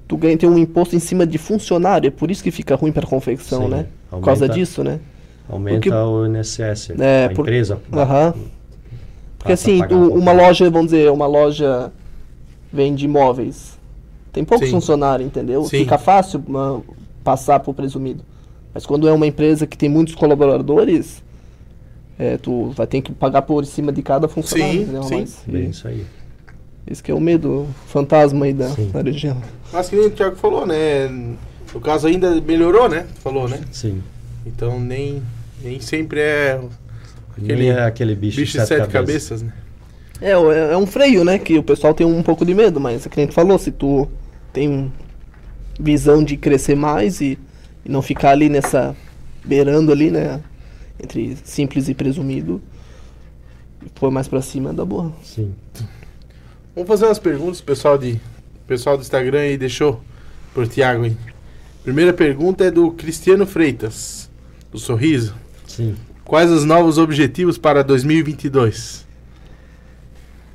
[0.07, 2.07] tu ganha tem um imposto em cima de funcionário.
[2.07, 3.85] É por isso que fica ruim pra confecção, Sim, né?
[4.09, 4.99] Por aumenta- causa disso, né?
[5.49, 7.81] Aumenta Porque- o INSS, É, a por- empresa.
[7.91, 8.33] Aham.
[9.37, 11.91] Porque a assim, o- um uma loja, vamos dizer, uma loja
[12.71, 13.77] vende imóveis.
[14.31, 14.75] Tem poucos Sim.
[14.75, 15.63] funcionários, entendeu?
[15.65, 15.79] Sim.
[15.79, 16.79] Fica fácil ah,
[17.23, 18.23] passar pro presumido.
[18.73, 21.21] Mas quando é uma empresa que tem muitos colaboradores,
[22.17, 25.03] é, tu vai ter que pagar por cima de cada funcionário, Sim, entendeu?
[25.03, 25.19] sim.
[25.21, 26.05] Mas, Bem isso aí.
[26.87, 28.89] esse que é o medo fantasma aí da, Sim.
[28.91, 29.37] da região.
[29.73, 31.07] Mas que nem o Thiago falou, né?
[31.73, 33.05] No caso ainda melhorou, né?
[33.15, 33.59] Tu falou, né?
[33.71, 34.01] Sim.
[34.45, 35.21] Então nem,
[35.63, 36.59] nem sempre é
[37.31, 39.41] Aquele, aquele é aquele bicho, bicho de sete, cabeças.
[39.41, 39.53] né?
[40.19, 41.39] É, o- é um freio, né?
[41.39, 43.71] Que o pessoal tem um pouco de medo, mas é que a gente falou, se
[43.71, 44.07] tu
[44.53, 44.91] tem
[45.79, 47.39] visão de crescer mais e,
[47.85, 48.95] e não ficar ali nessa.
[49.43, 50.41] beirando ali, né?
[51.01, 52.61] Entre simples e presumido.
[53.85, 55.11] E for mais pra cima, dá boa.
[55.23, 55.53] Sim.
[56.75, 58.19] Vamos fazer umas perguntas, pessoal de
[58.67, 60.01] pessoal do Instagram aí deixou
[60.53, 61.17] pro Thiago aí.
[61.83, 64.29] Primeira pergunta é do Cristiano Freitas,
[64.71, 65.35] do Sorriso.
[65.67, 65.95] Sim.
[66.23, 69.05] Quais os novos objetivos para 2022?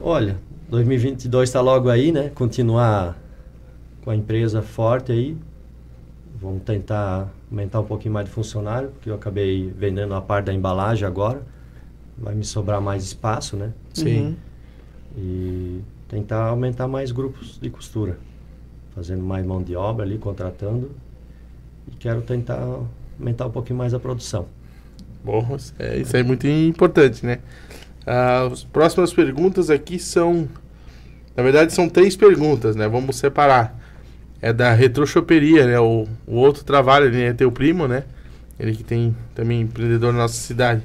[0.00, 0.38] Olha,
[0.70, 2.30] 2022 está logo aí, né?
[2.34, 3.20] Continuar
[4.02, 5.36] com a empresa forte aí.
[6.46, 10.54] Vamos tentar aumentar um pouquinho mais de funcionário, porque eu acabei vendendo a parte da
[10.54, 11.42] embalagem agora.
[12.16, 13.72] Vai me sobrar mais espaço, né?
[13.92, 14.20] Sim.
[14.20, 14.36] Uhum.
[15.18, 18.16] E tentar aumentar mais grupos de costura.
[18.94, 20.92] Fazendo mais mão de obra ali, contratando.
[21.88, 22.62] E quero tentar
[23.18, 24.46] aumentar um pouquinho mais a produção.
[25.24, 27.40] Bom, isso é, isso é muito importante, né?
[28.06, 30.48] Ah, as próximas perguntas aqui são.
[31.36, 32.86] Na verdade, são três perguntas, né?
[32.86, 33.75] Vamos separar.
[34.40, 35.80] É da Retrochoperia, né?
[35.80, 38.04] O, o outro trabalho, ele é teu primo, né?
[38.58, 40.82] Ele que tem também empreendedor na nossa cidade.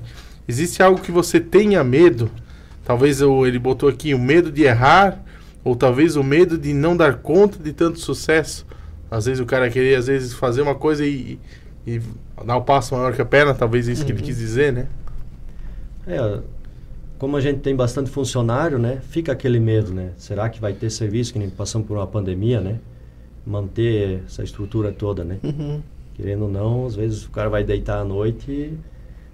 [0.48, 2.30] Existe algo que você tenha medo?
[2.84, 5.24] Talvez o, ele botou aqui o medo de errar,
[5.64, 8.66] ou talvez o medo de não dar conta de tanto sucesso.
[9.10, 11.38] Às vezes o cara queria, às vezes, fazer uma coisa e,
[11.86, 12.02] e
[12.46, 14.26] dar um passo maior que a perna, talvez isso que ele Uhum.
[14.26, 14.88] quis dizer, né?
[16.08, 16.40] É,
[17.20, 19.00] como a gente tem bastante funcionário, né?
[19.10, 20.12] Fica aquele medo, né?
[20.18, 22.80] Será que vai ter serviço que nem passamos por uma pandemia, né?
[23.46, 25.40] Manter essa estrutura toda, né?
[25.44, 25.82] Uhum.
[26.14, 28.78] Querendo ou não, às vezes o cara vai deitar à noite e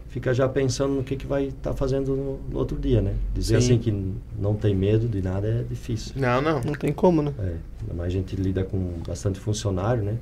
[0.07, 3.13] fica já pensando no que, que vai estar fazendo no, no outro dia, né?
[3.35, 3.73] Dizer Sim.
[3.73, 6.13] assim que não tem medo de nada é difícil.
[6.15, 6.61] Não, não.
[6.61, 7.33] Não tem como, né?
[7.37, 7.43] É,
[7.81, 10.17] ainda mais a gente lida com bastante funcionário, né?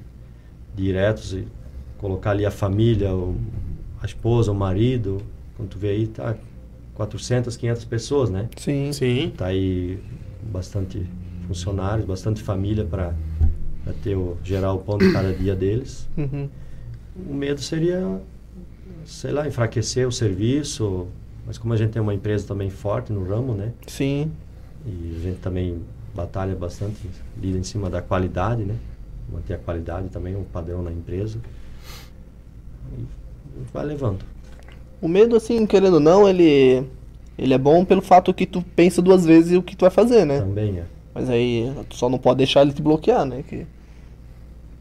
[0.76, 1.48] Diretos e
[1.98, 3.36] colocar ali a família, o-
[4.02, 5.21] a esposa, o marido.
[5.56, 6.36] Quando tu vê aí, tá
[6.95, 8.50] 400, 500 pessoas, né?
[8.58, 8.91] Sim.
[8.91, 9.32] Sim.
[9.38, 10.00] Tá aí
[10.52, 11.06] bastante
[11.48, 13.13] funcionários, bastante família para
[13.93, 16.08] ter o, gerar o pão de cada dia deles.
[16.17, 16.50] Uhum.
[17.30, 18.19] O medo seria,
[19.06, 21.08] sei lá, enfraquecer o serviço,
[21.45, 23.71] mas como a gente tem uma empresa também forte no ramo, né?
[23.88, 24.32] Sim.
[24.86, 25.82] E a gente também
[26.13, 26.98] batalha bastante,
[27.41, 28.76] lida em cima da qualidade, né?
[29.32, 31.39] Manter a qualidade também, um padrão na empresa.
[32.98, 33.06] E
[33.74, 34.19] vai levando.
[35.02, 36.84] O medo, assim, querendo ou não, ele.
[37.38, 40.26] Ele é bom pelo fato que tu pensa duas vezes o que tu vai fazer,
[40.26, 40.39] né?
[40.39, 43.43] Também é Mas aí tu só não pode deixar ele te bloquear, né?
[43.43, 43.67] Que,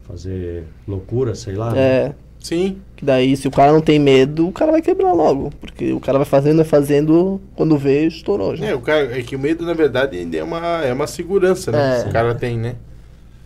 [0.07, 1.71] fazer loucura, sei lá.
[1.71, 1.79] né?
[1.79, 2.13] é.
[2.39, 2.77] Sim.
[2.95, 5.49] Que daí, se o cara não tem medo, o cara vai quebrar logo.
[5.59, 8.67] Porque o cara vai fazendo, vai fazendo, quando vê, estourou já.
[8.67, 11.71] É, o cara, é que o medo, na verdade, ainda é uma, é uma segurança,
[11.71, 11.99] né?
[11.99, 12.03] É.
[12.03, 12.75] Que o cara tem, né?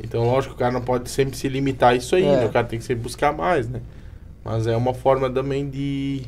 [0.04, 2.36] Então, lógico, o cara não pode sempre se limitar a isso aí, É.
[2.42, 2.46] né?
[2.46, 3.80] O cara tem que sempre buscar mais, né?
[4.44, 6.24] Mas é uma forma também de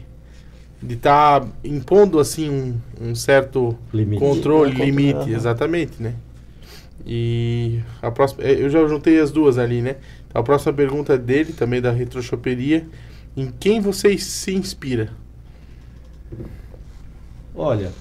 [0.83, 4.19] de estar impondo, assim, um, um certo Limite.
[4.19, 6.15] controle, É, controle, limite, exatamente, né?
[7.05, 9.97] E a próxima, é, eu já juntei as duas ali, né?
[10.33, 12.87] A próxima pergunta é dele, também da Retrochoperia.
[13.35, 15.09] Em quem você se inspira?
[17.55, 17.91] Olha,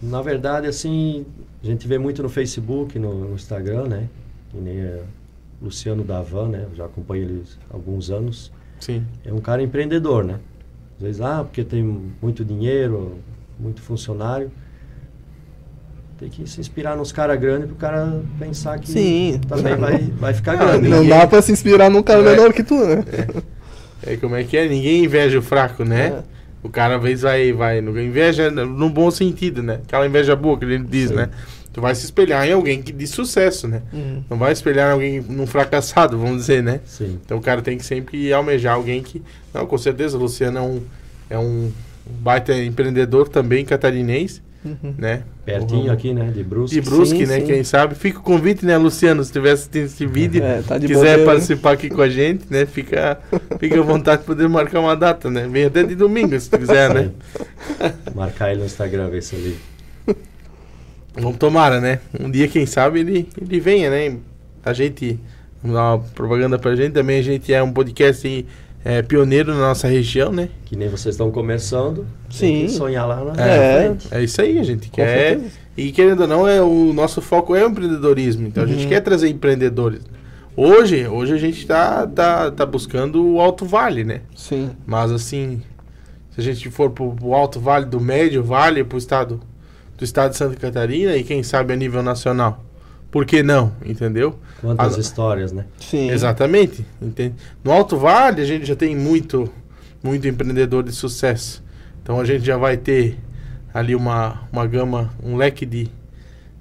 [0.00, 1.26] na verdade, assim,
[1.62, 4.08] a gente vê muito no Facebook, no, no Instagram, né?
[4.50, 5.02] Que nem é
[5.60, 6.66] Luciano Davan, né?
[6.70, 8.52] Eu já acompanho ele há alguns anos.
[8.80, 9.04] Sim.
[9.24, 10.40] É um cara empreendedor, né?
[10.96, 11.82] Às vezes, ah, porque tem
[12.20, 13.18] muito dinheiro,
[13.58, 14.50] muito funcionário.
[16.22, 19.40] Tem que se inspirar nos caras grandes para o cara pensar que Sim.
[19.48, 20.88] também vai, vai ficar Não, grande.
[20.88, 22.30] Não ninguém- dá pra se inspirar num cara É.
[22.30, 23.04] menor que tu, né?
[24.06, 24.68] É como é que é?
[24.68, 26.06] Ninguém inveja o fraco, né?
[26.06, 26.22] É.
[26.62, 27.80] O cara às vezes vai, vai.
[27.80, 29.80] Inveja no bom sentido, né?
[29.84, 31.16] Aquela inveja boa que ele diz, Sim.
[31.16, 31.28] né?
[31.72, 33.82] Tu vai se espelhar em alguém que de sucesso, né?
[33.92, 34.22] Uhum.
[34.30, 36.78] Não vai espelhar em alguém num fracassado, vamos dizer, né?
[36.84, 37.18] Sim.
[37.24, 39.20] Então o cara tem que sempre almejar alguém que.
[39.52, 40.82] Não, com certeza, o Luciano é um,
[41.30, 41.72] é um
[42.20, 44.94] baita empreendedor também catarinense, Uhum.
[44.96, 45.22] né?
[45.44, 45.92] Pertinho Uhum.
[45.92, 46.30] aqui, né?
[46.30, 46.80] De Brusque.
[46.80, 47.40] De Brusque, Sim, né?
[47.40, 47.46] sim.
[47.46, 47.96] Quem sabe.
[47.96, 49.24] Fica o convite, né, Luciano?
[49.24, 52.64] Se estiver assistindo esse vídeo, É, tá quiser bobeira, participar aqui com a gente, né?
[52.64, 53.18] Fica,
[53.58, 55.48] fica à vontade de poder marcar uma data, né?
[55.50, 57.10] Vem até de domingo, se quiser, né?
[58.14, 59.56] Marcar ele no Instagram, ver se ele.
[61.14, 61.98] Vamos tomara, né?
[62.18, 64.16] Um dia, quem sabe, ele, ele venha, né?
[64.64, 65.18] A gente,
[65.62, 68.46] vamos dar uma propaganda pra gente, também a gente é um podcast
[68.84, 70.48] é, pioneiro na nossa região, né?
[70.64, 72.06] Que nem vocês estão começando.
[72.30, 72.68] Sim.
[72.68, 73.84] Sonhar lá na É.
[73.86, 74.08] frente.
[74.10, 75.28] É isso aí, a gente Com quer.
[75.38, 75.54] certeza.
[75.76, 78.46] E querendo ou não, é, o nosso foco é o empreendedorismo.
[78.46, 78.88] Então a gente Uhum.
[78.88, 80.00] quer trazer empreendedores.
[80.56, 84.20] Hoje, hoje a gente tá, tá, tá buscando o Alto Vale, né?
[84.36, 84.70] Sim.
[84.84, 85.62] Mas assim,
[86.30, 89.40] se a gente for pro, pro Alto Vale, do Médio Vale, pro estado
[89.96, 92.62] do estado de Santa Catarina e quem sabe a nível nacional,
[93.12, 93.72] por que não?
[93.86, 94.36] Entendeu?
[94.60, 95.66] Quantas Ah, histórias, né?
[95.78, 96.10] Sim.
[96.10, 96.84] Exatamente.
[97.00, 97.36] Entende?
[97.62, 99.48] No Alto Vale a gente já tem muito,
[100.02, 101.62] muito empreendedor de sucesso.
[102.02, 103.16] Então a gente já vai ter
[103.72, 105.88] ali uma, uma gama, um leque de,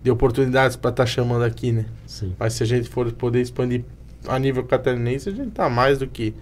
[0.04, 1.86] de oportunidades para estar chamando aqui, né?
[2.06, 2.36] Sim.
[2.38, 3.84] Mas se a gente for poder expandir
[4.28, 6.34] a nível catarinense, a gente tá mais do que,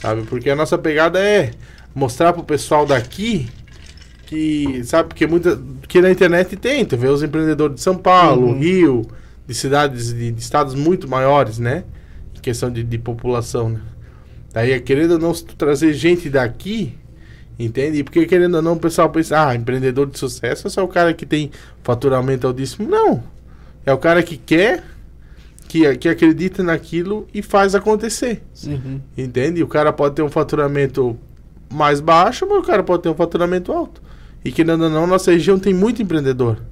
[0.00, 0.22] sabe?
[0.22, 1.50] Porque a nossa pegada é
[1.94, 3.48] mostrar pro pessoal daqui
[4.26, 8.48] que, sabe, porque muita, que na internet tem, tu vê os empreendedores de São Paulo,
[8.48, 8.58] Uhum.
[8.58, 9.02] Rio,
[9.46, 11.84] de cidades, de, de estados muito maiores, né?
[12.36, 13.80] Em questão de, de população, né?
[14.52, 16.96] Daí, querendo ou não, se tu trazer gente daqui,
[17.58, 18.02] entende?
[18.02, 21.12] Porque querendo ou não, o pessoal pensa, ah, empreendedor de sucesso é só o cara
[21.12, 21.50] que tem
[21.82, 22.88] faturamento altíssimo.
[22.88, 23.22] Não.
[23.84, 24.82] É o cara que quer,
[25.68, 28.42] que, que acredita naquilo e faz acontecer.
[28.66, 29.00] Uhum.
[29.16, 29.62] Entende?
[29.62, 31.18] O cara pode ter um faturamento
[31.70, 34.00] mais baixo, mas o cara pode ter um faturamento alto.
[34.44, 36.62] E querendo ou não, nossa região tem muito empreendedor.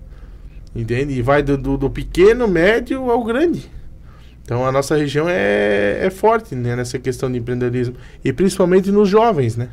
[0.75, 1.15] Entende?
[1.15, 3.71] E vai do, do, do pequeno, médio ao grande.
[4.43, 7.95] Então a nossa região é, é forte né, nessa questão de empreendedorismo.
[8.25, 9.71] E principalmente nos jovens, né?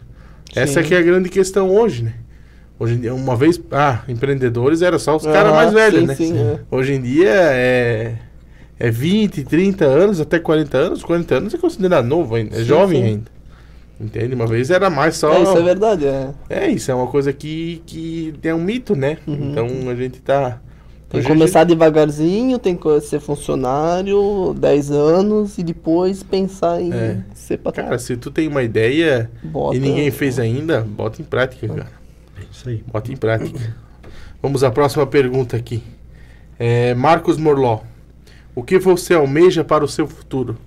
[0.55, 0.87] Essa Sim.
[0.87, 2.13] que é a grande questão hoje, né?
[2.79, 6.07] Hoje em dia, uma vez, ah, empreendedores era só os Aham, caras mais velhos, sim,
[6.07, 6.15] né?
[6.15, 6.59] sim, é.
[6.71, 8.15] Hoje em dia é,
[8.79, 11.03] é 20, 30 anos, até 40 anos.
[11.03, 13.31] 40 anos é considerado novo ainda, é jovem ainda.
[13.99, 14.33] Entende?
[14.33, 15.31] Uma vez era mais só.
[15.31, 16.29] É, isso é verdade, é.
[16.49, 19.19] É, isso é uma coisa que, que é um mito, né?
[19.27, 19.51] Uhum.
[19.51, 20.59] Então a gente tá.
[21.11, 27.23] Tem que começar devagarzinho, tem que ser funcionário, 10 anos, e depois pensar em É.
[27.33, 27.83] ser patrão.
[27.85, 31.91] Cara, se tu tem uma ideia Bota- e ninguém fez ainda, bota em prática, cara.
[32.39, 32.83] É isso aí.
[32.91, 33.75] Bota em prática.
[34.41, 35.83] Vamos à próxima pergunta aqui.
[36.57, 37.79] É, Marcos Morló.
[38.55, 40.57] O que você almeja para o seu futuro?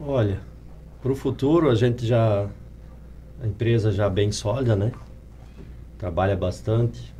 [0.00, 0.40] Olha,
[1.02, 2.46] para o futuro a gente já.
[3.42, 4.92] A empresa já bem sólida, né?
[5.98, 7.14] Trabalha bastante.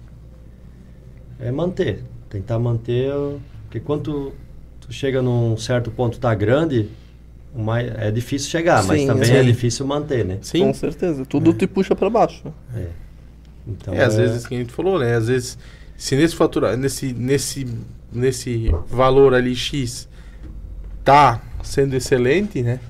[1.40, 2.02] É manter.
[2.28, 3.12] Tentar manter.
[3.64, 4.32] Porque quando
[4.80, 6.88] tu, chega num certo ponto, tá grande,
[7.98, 9.34] é difícil chegar, mas Sim, também sim.
[9.34, 10.38] é difícil manter, né?
[10.42, 10.60] Sim.
[10.66, 11.24] Com certeza.
[11.24, 11.54] Tudo É.
[11.54, 12.42] te puxa pra baixo.
[12.74, 12.86] É.
[13.66, 15.14] Então, É, às vezes que a gente falou, né?
[15.14, 15.58] Às vezes,
[15.96, 17.66] se nesse fatura, nesse, nesse,
[18.12, 20.08] nesse valor ali X
[21.04, 22.80] tá sendo excelente, né?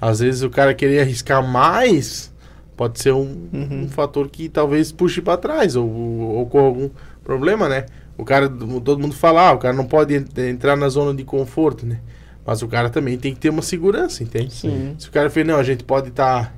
[0.00, 2.32] Às vezes o cara querer arriscar mais
[2.78, 3.82] pode ser um, Uhum.
[3.82, 6.88] um fator que talvez puxe para trás ou, ou com algum
[7.24, 7.84] problema, né?
[8.16, 11.24] O cara, todo mundo fala, ah, o cara não pode en- entrar na zona de
[11.24, 12.00] conforto, né?
[12.46, 14.54] Mas o cara também tem que ter uma segurança, entende?
[14.54, 14.94] Sim.
[14.98, 16.54] Se o cara fala, não, a gente pode estar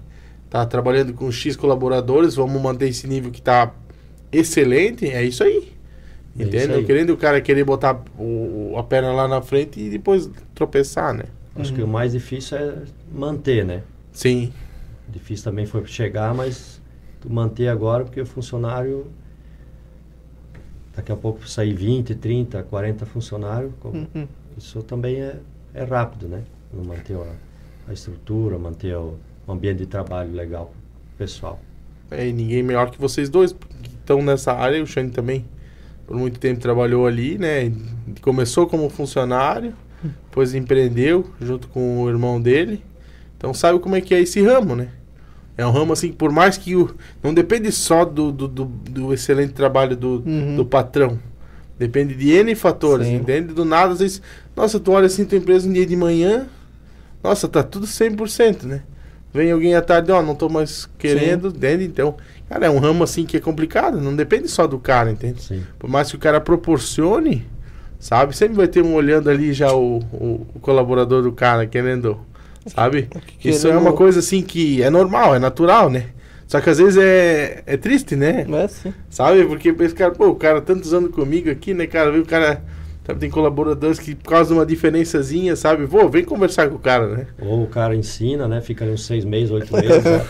[0.49, 3.73] tá, trabalhando com X colaboradores, vamos manter esse nível que tá
[4.31, 5.73] excelente, é isso aí.
[6.39, 6.73] É Entende?
[6.75, 6.85] aí.
[6.85, 11.25] Querendo o cara querer botar o, a perna lá na frente e depois tropeçar, né?
[11.57, 11.77] Acho Uhum.
[11.77, 12.75] que o mais difícil é
[13.13, 13.83] manter, né?
[14.13, 14.53] Sim.
[15.13, 16.81] Difícil também foi chegar, mas
[17.21, 19.07] tu manter agora, porque o funcionário.
[20.95, 24.27] Daqui a pouco sair 20, 30, 40 funcionários, Uhum.
[24.59, 25.37] isso também é,
[25.73, 26.43] é rápido, né?
[26.73, 27.33] Não manter a,
[27.89, 30.73] a estrutura, manter o, o ambiente de trabalho legal
[31.17, 31.61] pessoal.
[32.11, 35.45] É, e ninguém melhor que vocês dois, que estão nessa área, o Shane também
[36.07, 37.73] por muito tempo trabalhou ali, né?
[38.21, 42.85] Começou como funcionário, depois empreendeu junto com o irmão dele.
[43.39, 44.89] Então sabe como é que é esse ramo, né?
[45.57, 49.13] É um ramo assim, por mais que o, não depende só do, do, do- do
[49.13, 50.57] excelente trabalho do, Uhum.
[50.57, 51.19] do patrão.
[51.79, 53.17] Depende de N fatores, Sim.
[53.17, 53.53] entende?
[53.55, 54.23] Do nada, às vezes,
[54.57, 56.47] nossa, tu olha assim, tua empresa um dia de manhã,
[57.23, 58.83] nossa, tá tudo 100%, né?
[59.33, 61.85] Vem alguém à tarde, ó, não tô mais querendo, entende?
[61.85, 62.17] Então,
[62.49, 65.43] cara, é um ramo assim que é complicado, não depende só do cara, entende?
[65.43, 65.63] Sim.
[65.79, 67.47] Por mais que o cara proporcione,
[67.99, 68.37] sabe?
[68.37, 72.19] Sempre vai ter um olhando ali já o, o, o colaborador do cara, querendo,
[72.75, 73.09] sabe?
[73.45, 76.07] Isso é uma coisa assim que é normal, é natural, né?
[76.47, 78.45] Só que às vezes é, é triste, né?
[78.51, 78.93] É sim.
[79.09, 79.45] Sabe?
[79.45, 82.19] Porque esse cara, pô, o cara tantos anos comigo aqui, né, cara?
[82.19, 82.61] O cara.
[83.07, 85.85] Sabe, tem colaboradores que, por causa de uma diferençazinha, sabe?
[85.87, 87.27] Vou, vem conversar com o cara, né?
[87.41, 88.61] Ou o cara ensina, né?
[88.61, 90.03] Fica ali uns seis meses, oito meses.
[90.05, 90.27] né?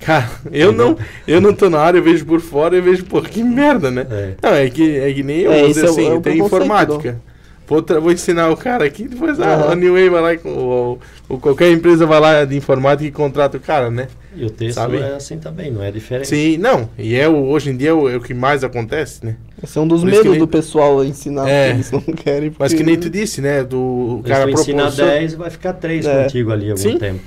[0.00, 0.96] Cara, eu não,
[1.26, 4.06] eu não tô na área, eu vejo por fora e vejo, pô, que merda, né?
[4.10, 4.34] É.
[4.42, 7.20] Não, é que, é que nem eu, É, é o- assim, é tem informática.
[7.68, 9.72] Vou, vou ensinar o cara aqui, depois ah, Aham.
[9.72, 13.12] a New Way vai lá, com, ou, ou qualquer empresa vai lá de informática e
[13.12, 14.08] contrata o cara, né?
[14.34, 14.96] E o texto Sabe?
[14.98, 16.28] é assim também, não é diferente.
[16.28, 19.22] Sim, não, e é o, hoje em dia é o, é o que mais acontece,
[19.24, 19.36] né?
[19.62, 21.66] Esse é um dos medos nem- do pessoal ensinar É.
[21.68, 22.48] que eles não querem.
[22.58, 23.62] Mas porque- que nem tu disse, né?
[23.62, 25.10] Do o Mas cara tu ensina proporciona...
[25.12, 26.22] 10 vai ficar 3 É.
[26.22, 26.96] contigo ali algum Sim.
[26.98, 27.20] tempo.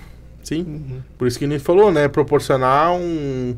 [0.43, 0.97] Sim, Uhum.
[1.19, 2.07] por isso que nem falou, né?
[2.07, 3.55] Proporcionar um,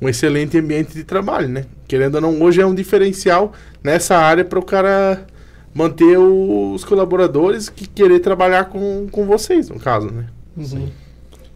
[0.00, 1.64] um excelente ambiente de trabalho, né?
[1.86, 5.26] Querendo ou não, hoje é um diferencial nessa área para o cara
[5.74, 10.26] manter os colaboradores que querer trabalhar com, com vocês, no caso, né?
[10.56, 10.64] Uhum.
[10.64, 10.92] Sim.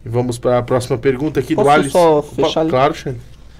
[0.05, 1.91] E vamos para a próxima pergunta aqui do Posso Alisson.
[1.91, 2.69] só fechar ali?
[2.69, 2.95] Claro.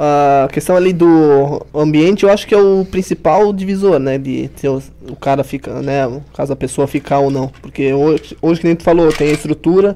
[0.02, 4.18] A questão ali do ambiente, eu acho que é o principal divisor, né?
[4.18, 6.22] De ter o, o cara fica, né?
[6.34, 7.50] Caso a pessoa ficar ou não.
[7.62, 9.94] Porque hoje, hoje, que nem tu falou, tem a estrutura,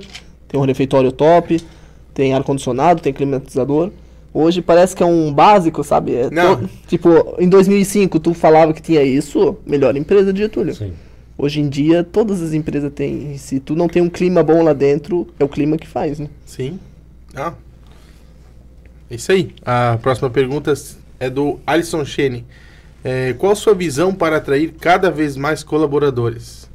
[0.50, 1.62] tem um refeitório top,
[2.14, 3.92] tem ar-condicionado, tem climatizador.
[4.34, 6.16] Hoje parece que é um básico, sabe?
[6.16, 6.58] É Não.
[6.58, 10.74] to- tipo, em 2005 tu falava que tinha isso, melhor empresa de Getúlio.
[10.74, 10.94] Sim.
[11.38, 13.38] Hoje em dia todas as empresas têm.
[13.38, 16.28] Se tu não tem um clima bom lá dentro, é o clima que faz, né?
[16.46, 16.80] Sim.
[17.36, 17.54] Ah.
[19.10, 19.54] É isso aí.
[19.64, 20.74] A próxima pergunta
[21.20, 22.46] é do Alisson Chene.
[23.04, 26.68] É, qual a sua visão para atrair cada vez mais colaboradores?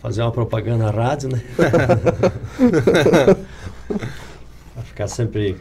[0.00, 1.42] Fazer uma propaganda na rádio, né?
[4.94, 5.56] Ficar sempre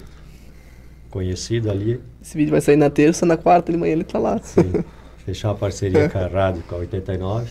[1.09, 1.99] conhecido ali.
[2.21, 4.37] Esse vídeo vai sair na terça, na quarta de manhã ele tá lá.
[4.37, 4.83] Sim.
[5.25, 7.49] Fechar uma parceria com a rádio, com a 89.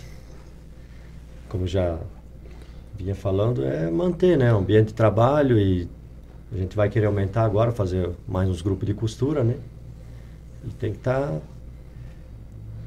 [1.48, 1.98] Como já
[2.96, 5.88] vinha falando, é manter né, o ambiente de trabalho e
[6.52, 9.56] a gente vai querer aumentar agora, fazer mais uns grupos de costura, né?
[10.64, 11.32] E tem que estar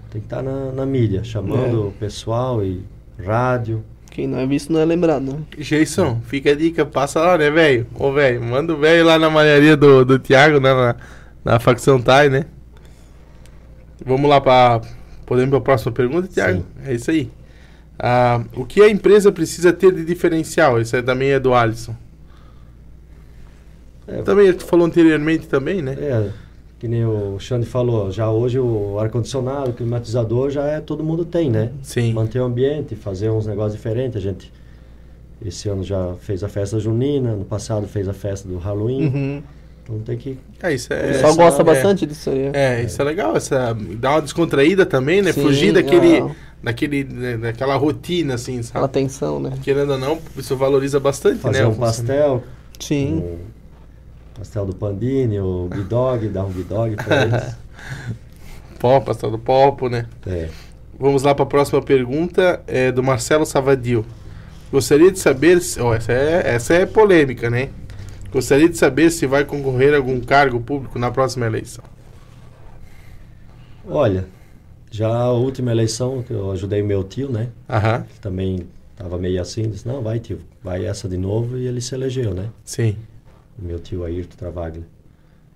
[0.10, 1.88] tem que estar na, na mídia, chamando É.
[1.88, 2.82] o pessoal e
[3.22, 3.84] rádio.
[4.16, 5.24] Quem não é visto não é lembrado.
[5.24, 5.40] né?
[5.58, 7.86] Jason, fica a dica, passa lá, né, velho?
[7.94, 10.96] Ô, velho, manda o velho lá na malharia do, do Thiago, né, na,
[11.44, 12.46] na facção Thai, né?
[14.06, 14.80] Vamos lá para
[15.26, 16.60] Podemos para a próxima pergunta, Thiago?
[16.60, 16.66] Sim.
[16.90, 17.30] É isso aí.
[18.00, 20.80] Ah, o que a empresa precisa ter de diferencial?
[20.80, 21.94] Isso aí também é do Alisson.
[24.08, 25.98] É, Também, tu falou anteriormente também, né?
[26.00, 26.30] É,
[26.80, 31.24] que nem o Xande falou, já hoje o ar-condicionado, o climatizador, já é todo mundo
[31.24, 31.72] tem, né?
[31.82, 32.14] Sim.
[32.14, 34.18] Manter o ambiente, fazer uns negócios diferentes.
[34.18, 34.52] A gente,
[35.46, 39.06] esse ano já fez a festa junina, no passado fez a festa do Halloween.
[39.06, 39.44] Uhum.
[39.84, 40.38] Então tem que...
[40.62, 40.98] É, isso é.
[40.98, 41.66] O pessoal essa- gosta é.
[41.66, 42.50] bastante disso aí.
[42.54, 45.32] É, isso é legal, essa, dar uma descontraída também, né?
[45.32, 46.26] Sim, Fugir daquele,
[46.62, 48.94] daquele, né, daquela rotina, assim, Aquela sabe?
[48.94, 49.54] tensão, né?
[49.64, 51.68] Querendo ou não, isso valoriza bastante, Fazer né?
[51.68, 52.44] um o pastel,
[52.80, 53.14] Sim.
[53.24, 53.38] um
[54.38, 57.56] pastel do Pandini, o Bidog, dar um Bidog pra eles.
[58.80, 60.06] Pó, pastel do Popo, né?
[60.28, 60.50] É.
[61.00, 64.06] Vamos lá para a próxima pergunta, é do Marcelo Savadil.
[64.72, 67.70] Gostaria de saber, se, ó, essa, é, essa é polêmica, né?
[68.32, 71.84] Gostaria de saber se vai concorrer a algum cargo público na próxima eleição.
[73.88, 74.26] Olha,
[74.92, 77.50] já a última eleição que eu ajudei meu tio, né?
[77.70, 81.68] Aham, Ele também estava meio assim, disse, não, vai tio, vai essa de novo e
[81.68, 82.50] ele se elegeu, né?
[82.64, 82.98] sim.
[83.58, 84.86] Meu tio Ayrton Travaglia.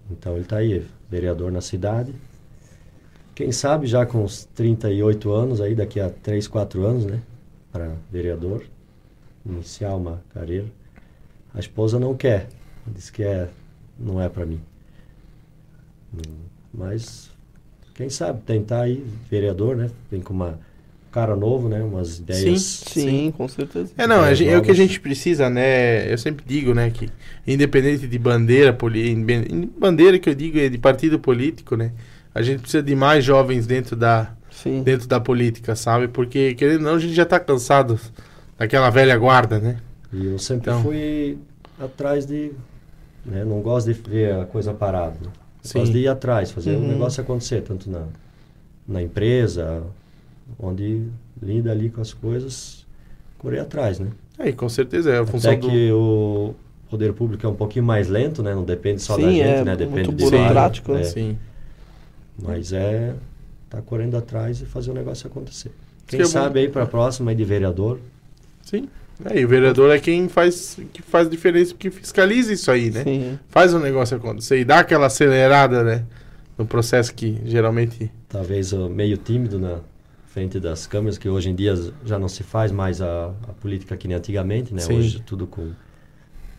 [0.10, 2.14] Então ele está aí, vereador na cidade.
[3.36, 7.22] Quem sabe já com uns 38 anos, aí daqui a 3, 4 anos, né?
[7.72, 8.66] Para vereador,
[9.46, 10.68] iniciar uma carreira.
[11.54, 12.50] A esposa não quer,
[12.88, 13.50] diz que é,
[13.98, 14.60] não é para mim.
[16.74, 17.30] Mas
[17.94, 19.90] quem sabe tentar aí, vereador, né?
[20.10, 20.69] Vem com uma um
[21.12, 21.82] cara novo, né?
[21.82, 22.62] Umas ideias.
[22.88, 23.92] Sim, com certeza.
[23.98, 26.12] É, não, é o que a gente precisa, né?
[26.12, 27.10] Eu sempre digo, né, que
[27.48, 31.92] independente de bandeira, in- bandeira que eu digo é de partido político, né?
[32.34, 34.84] A gente precisa de mais jovens dentro da, Sim.
[34.84, 36.08] dentro da política, sabe?
[36.08, 38.00] Porque, querendo ou não, a gente já tá cansado
[38.58, 39.78] daquela velha guarda, né?
[40.14, 41.38] E eu sempre Então- fui
[41.80, 42.52] atrás de.
[43.26, 45.16] Né, não gosto de ver a coisa parada.
[45.22, 45.32] Né?
[45.62, 45.80] Sim.
[45.80, 46.88] Gosto de ir atrás, fazer o Uhum.
[46.88, 48.04] negócio acontecer, tanto na,
[48.88, 49.84] na empresa,
[50.58, 51.04] onde
[51.42, 52.86] lida ali com as coisas,
[53.38, 54.08] correr atrás, né?
[54.38, 55.70] Aí, com certeza, é a função Até do...
[55.70, 56.56] que o
[56.90, 58.56] poder público é um pouquinho mais lento, né?
[58.56, 59.76] Não depende só da Sim, gente, é né?
[59.76, 61.22] muito Depende de burocrático, vários, né?
[61.22, 61.24] é.
[61.24, 61.38] Sim.
[62.42, 63.14] Mas é
[63.70, 65.72] tá correndo atrás e fazer o negócio acontecer.
[66.08, 68.00] que Quem é sabe aí para a próxima aí de vereador,
[68.64, 68.88] Sim.
[69.26, 73.04] É, e o vereador é quem faz, que faz diferença, que fiscaliza isso aí, né?
[73.04, 73.40] Sim.
[73.50, 76.06] Faz o negócio acontecer e dá aquela acelerada, né?
[76.58, 78.10] No processo que geralmente...
[78.30, 79.80] talvez meio tímido na
[80.32, 83.98] frente das câmeras, que hoje em dia já não se faz mais a, a política
[83.98, 84.82] que nem antigamente, né?
[84.82, 84.98] Sim.
[84.98, 85.72] Hoje tudo com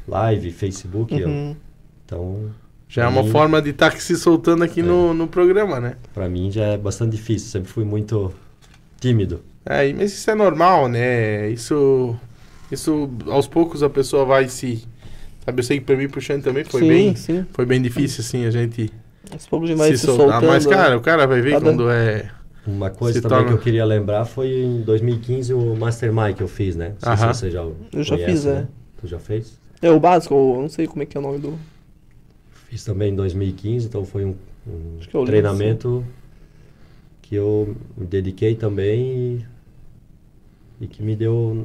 [0.09, 1.57] live, Facebook, eu- Uhum.
[2.05, 2.51] então
[2.89, 3.31] Já é uma Sim.
[3.31, 4.83] forma de estar se soltando aqui É.
[4.83, 5.95] no, no programa, né?
[6.13, 8.33] para mim já é bastante difícil, sempre fui muito
[8.99, 9.43] tímido.
[9.65, 11.49] É, mas isso é normal, né?
[11.51, 12.17] Isso,
[12.73, 14.85] isso aos poucos a pessoa vai se,
[15.45, 15.61] sabe?
[15.61, 17.47] Eu sei que pra mim puxando também foi sim, bem, sim.
[17.53, 18.91] foi bem difícil assim a gente
[19.33, 20.29] Aos poucos a gente vai se se, soltar.
[20.41, 20.49] soltando.
[20.49, 22.29] Mas cara, o cara vai ver Cada- quando é,
[22.67, 26.43] Uma coisa Se também torna- que eu queria lembrar foi em 2015 o Mastermind que
[26.43, 26.91] eu fiz, né?
[26.91, 27.33] Não sei Aham.
[27.35, 28.55] se você já Eu já conhece, fiz, é.
[28.55, 28.69] né?
[29.01, 29.59] Tu já fez?
[29.81, 31.59] É o básico, eu não sei como é que é o nome do.
[32.69, 34.35] Fiz também em 2015, então foi um,
[34.67, 36.05] um que treinamento
[37.23, 39.45] que eu me dediquei também
[40.81, 41.65] e, e que me deu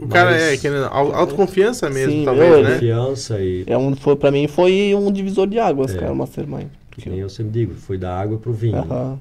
[0.00, 0.56] o cara é
[0.90, 2.72] au- autoconfiança mesmo, Sim, talvez, meu, né?
[2.74, 5.98] confiança e É um, foi, pra mim foi um divisor de águas, É.
[5.98, 6.68] cara, o Mastermind.
[6.90, 8.78] que nem eu sempre digo, foi da água pro vinho.
[8.78, 9.18] Aham.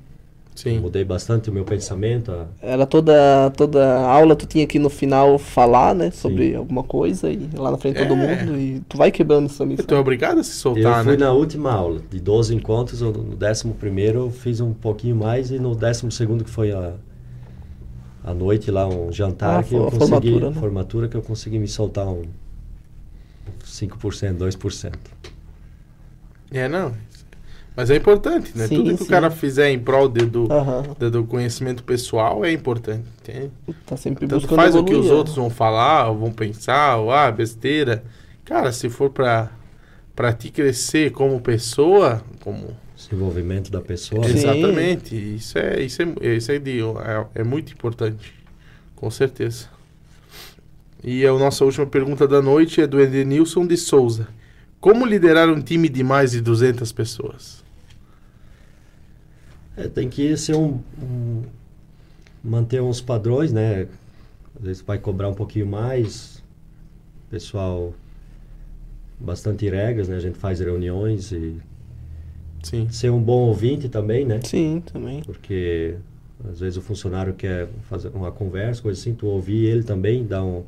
[0.57, 0.79] Sim.
[0.79, 2.31] Mudei bastante o meu pensamento.
[2.31, 6.09] a- Era toda, toda aula, tu tinha que no final falar, né?
[6.09, 6.55] Sobre Sim.
[6.55, 8.43] alguma coisa e lá na frente de todo É.
[8.43, 8.57] mundo.
[8.59, 9.77] E tu vai quebrando isso também.
[9.77, 11.25] Tu é obrigado a se Eu soltar, fui né?
[11.25, 15.51] na última aula, de 12 encontros, eu- no 11 primeiro eu fiz um pouquinho mais
[15.51, 16.93] e no 12 segundo que foi a,
[18.23, 20.59] a noite lá, um jantar, Ah, que eu consegui, formatura, né?
[20.59, 22.23] formatura que eu consegui me soltar um
[23.63, 24.93] 5%, 2%.
[26.51, 26.93] É, não.
[27.77, 28.65] Mas é importante, né?
[28.67, 29.11] Sim, Tudo que o sim.
[29.11, 30.47] cara fizer em prol de- do,
[30.99, 33.05] de- do conhecimento pessoal é importante.
[33.21, 33.51] entende?
[33.85, 35.15] Tá sempre Tanto buscando faz o que evoluir, os é.
[35.15, 38.03] outros vão falar, ou vão pensar, ou ah, besteira.
[38.43, 39.51] Cara, se for pra,
[40.15, 42.75] pra ti crescer como pessoa, como.
[42.95, 44.23] Desenvolvimento da pessoa.
[44.27, 44.33] Sim.
[44.37, 45.15] Exatamente.
[45.35, 48.33] Isso é, isso é, isso é, de, é, é muito importante.
[48.95, 49.67] Com certeza.
[51.03, 54.27] E a nossa última pergunta da noite é do Edenilson de Souza.
[54.81, 57.63] Como liderar um time de mais de 200 pessoas?
[59.77, 61.43] É, tem que ser um, um-
[62.43, 63.87] manter uns padrões, né?
[64.59, 66.43] Às vezes vai cobrar um pouquinho mais.
[67.29, 67.93] Pessoal,
[69.19, 70.15] bastante regras, né?
[70.15, 71.57] A gente faz reuniões e
[72.63, 72.89] Sim.
[72.89, 74.39] ser um bom ouvinte também, né?
[74.43, 75.21] Sim, também.
[75.21, 75.95] Porque
[76.49, 80.43] às vezes o funcionário quer fazer uma conversa, coisa assim, tu ouvir ele também, dar,
[80.43, 80.63] um,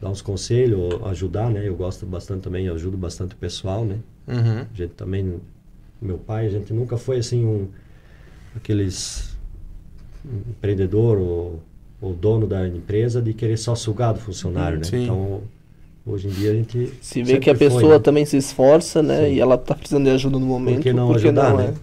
[0.00, 1.66] dar uns conselhos, ajudar, né?
[1.66, 4.00] Eu gosto bastante também, eu ajudo bastante o pessoal, né?
[4.26, 4.60] Uhum.
[4.72, 5.40] A gente também,
[6.02, 7.68] meu pai, a gente nunca foi assim um
[8.58, 9.36] aqueles
[10.50, 11.60] empreendedor ou,
[12.00, 14.84] ou dono da empresa de querer só sugar do funcionário, né?
[14.84, 15.04] Sim.
[15.04, 15.40] Então,
[16.04, 17.98] hoje em dia a gente Se vê que a foi, pessoa né?
[17.98, 19.26] também se esforça, né?
[19.26, 19.34] Sim.
[19.34, 20.76] E ela tá precisando de ajuda no momento.
[20.76, 21.74] Por que não por que ajudar, não, né?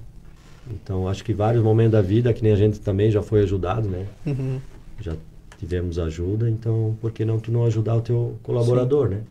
[0.70, 3.88] Então, acho que vários momentos da vida que nem a gente também já foi ajudado,
[3.88, 4.06] né?
[4.26, 4.30] é?
[4.30, 4.60] Uhum.
[5.00, 5.16] já
[5.60, 9.22] tivemos ajuda, então por que não tu não ajudar o teu colaborador, né?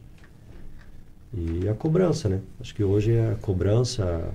[1.36, 2.40] E a cobrança, né?
[2.60, 4.28] Acho que hoje é a cobrança,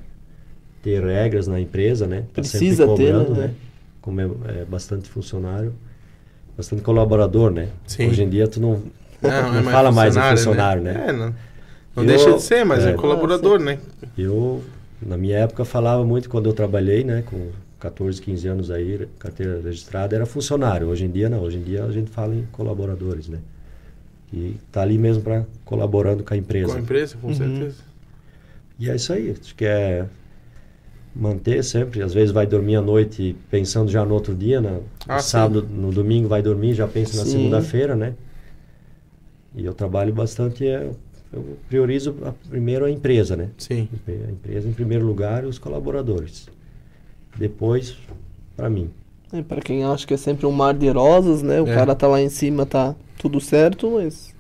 [0.82, 2.22] ter regras na empresa, né?
[2.34, 3.48] Tá Precisa sempre ter, cobrando, né?
[3.48, 3.54] né?
[4.02, 4.26] Como é,
[4.62, 5.74] é bastante funcionário,
[6.56, 7.70] bastante colaborador, né?
[7.86, 8.08] Sim.
[8.08, 8.82] Hoje em dia tu não,
[9.22, 11.06] Não, não fala mais em funcionário, né?
[11.10, 11.36] É, não,
[11.96, 12.94] não Eu- deixa de ser, mas é, é.
[12.94, 13.78] colaborador, né?
[14.18, 14.64] Eu,
[15.02, 17.24] na minha época, falava muito quando eu trabalhei, né?
[17.26, 17.50] Com
[17.80, 20.88] 14, 15 anos aí, carteira registrada, era funcionário.
[20.88, 21.42] Hoje em dia, não.
[21.42, 23.40] Hoje em dia a gente fala em colaboradores, né?
[24.34, 26.68] E tá ali mesmo para colaborando com a empresa.
[26.74, 27.34] Com a empresa, com Uhum.
[27.36, 27.78] certeza.
[28.78, 29.36] E é isso aí.
[29.42, 30.06] Acho que é
[31.16, 32.02] manter sempre.
[32.02, 34.80] Às vezes vai dormir à noite pensando já no outro dia, né?
[35.08, 35.28] Ah, no sim.
[35.30, 37.32] sábado, no domingo vai dormir, já pensa na Sim.
[37.32, 38.14] segunda-feira, né?
[39.56, 40.90] E eu trabalho bastante, é,
[41.34, 43.50] eu priorizo a- primeiro a empresa, né?
[43.58, 43.88] Sim.
[44.08, 46.48] A empresa em primeiro lugar e os colaboradores.
[47.36, 47.98] Depois,
[48.56, 48.90] para mim.
[49.32, 51.62] É, pra quem acha que é sempre um mar de rosas, né?
[51.62, 51.74] O É.
[51.76, 54.34] cara tá lá em cima, tá tudo certo, mas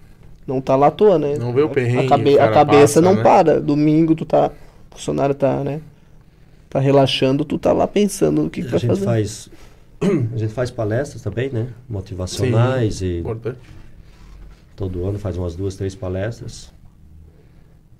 [0.47, 1.35] não tá lá à toa, né?
[1.37, 3.23] Não vê o A- perrengue, A, cabe- o cara a cabeça passa, não né?
[3.23, 3.59] para.
[3.61, 4.51] Domingo tu tá.
[4.91, 5.81] O funcionário tá, né?
[6.69, 9.05] Tá relaxando, tu tá lá pensando no que, que a vai gente fazer.
[9.05, 9.49] faz
[10.33, 11.69] a gente faz palestras também, né?
[11.89, 13.57] Motivacionais e Importante.
[14.75, 16.71] todo ano faz umas duas, três palestras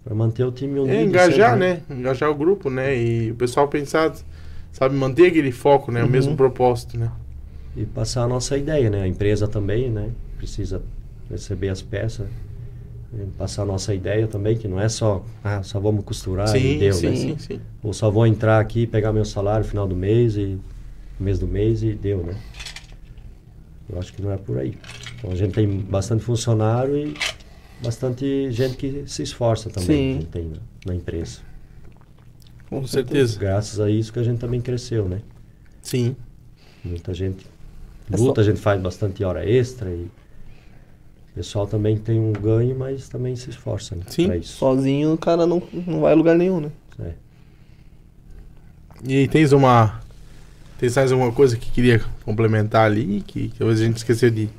[0.04, 0.94] para manter o time unido.
[0.94, 1.82] É engajar, sempre, né?
[1.90, 2.96] Engajar o grupo, né?
[2.96, 4.14] E o pessoal pensar,
[4.72, 6.02] sabe, manter aquele foco, né?
[6.02, 6.12] O Uhum.
[6.12, 7.12] mesmo propósito, né?
[7.76, 9.02] E passar a nossa ideia, né?
[9.02, 10.10] A empresa também, né?
[10.38, 10.82] Precisa
[11.30, 12.28] receber as peças.
[13.14, 16.60] E Passar a nossa ideia também, que não é só, ah, só vamos costurar e
[16.74, 17.16] sim, deu, sim, né?
[17.16, 17.62] sim, sim.
[17.82, 20.60] Ou só vou entrar aqui, pegar meu salário no final do mês e
[21.20, 22.36] no mês do mês e deu, né?
[23.92, 24.78] Eu acho que não é por aí.
[25.18, 27.14] Então a gente tem bastante funcionário e
[27.84, 29.94] bastante gente que se esforça também, Sim.
[29.96, 31.40] que a gente tem na, na empresa.
[32.70, 33.40] Com certeza.
[33.40, 35.22] Graças a isso que a gente também cresceu, né?
[35.82, 36.16] Sim.
[36.86, 37.48] Muita gente
[38.12, 40.08] É só- luta, a gente faz bastante hora extra e
[41.40, 44.26] pessoal também tem um ganho, mas também se esforça né, Sim.
[44.28, 44.58] pra isso.
[44.58, 46.70] Sozinho o cara não, não vai a lugar nenhum, né?
[47.00, 47.14] É.
[49.08, 50.02] E aí, tens uma.
[50.78, 53.22] Tens mais alguma coisa que queria complementar ali?
[53.26, 54.50] Que talvez a gente esqueceu de,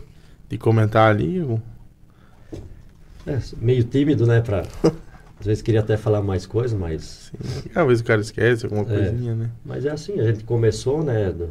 [0.49, 1.43] de comentar ali?
[1.43, 1.61] ou-
[3.27, 4.41] É, meio tímido, né?
[4.41, 4.61] Pra,
[5.39, 7.71] às vezes queria até falar mais coisa, mas Sim.
[7.75, 8.87] Às vezes o cara esquece alguma É.
[9.11, 9.51] coisinha, né?
[9.67, 11.51] Mas é assim, a gente começou, né, do-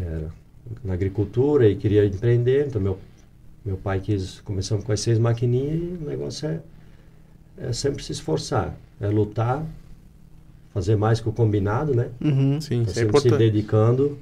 [0.00, 0.28] era
[0.84, 2.96] na agricultura e queria empreender, então meu,
[3.68, 6.60] meu pai quis, começamos com as seis maquininhas e o negócio é,
[7.58, 9.62] é sempre se esforçar, é lutar,
[10.72, 12.08] fazer mais que o combinado, né?
[12.18, 12.58] Uhum.
[12.62, 13.38] Sim, Tá é sempre se importante.
[13.38, 14.18] dedicando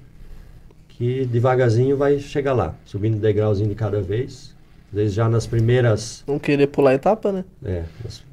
[0.88, 4.52] que devagarzinho vai chegar lá, subindo degrauzinho de cada vez.
[4.88, 7.44] Às vezes já nas primeiras Não querer pular etapa, né?
[7.64, 8.24] é, mas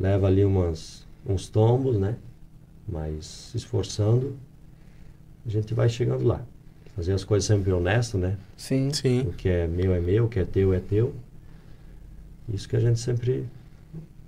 [0.00, 2.16] leva ali umas, uns tombos, né?
[2.88, 4.36] Mas se esforçando,
[5.46, 6.40] a gente vai chegando lá.
[6.96, 8.36] Fazer as coisas sempre honesto, né?
[8.56, 8.90] Sim.
[8.92, 9.20] Sim.
[9.20, 11.14] O que é meu é meu, o que é teu é teu.
[12.52, 13.46] Isso que a gente sempre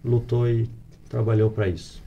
[0.05, 0.69] lutou e
[1.09, 2.03] trabalhou para isso.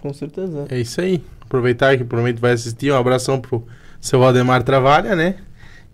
[0.00, 0.66] Com certeza.
[0.68, 1.22] É isso aí.
[1.40, 3.64] aproveitar que provavelmente vai assistir, um abração pro
[4.00, 5.36] seu Valdemar Travalha, né?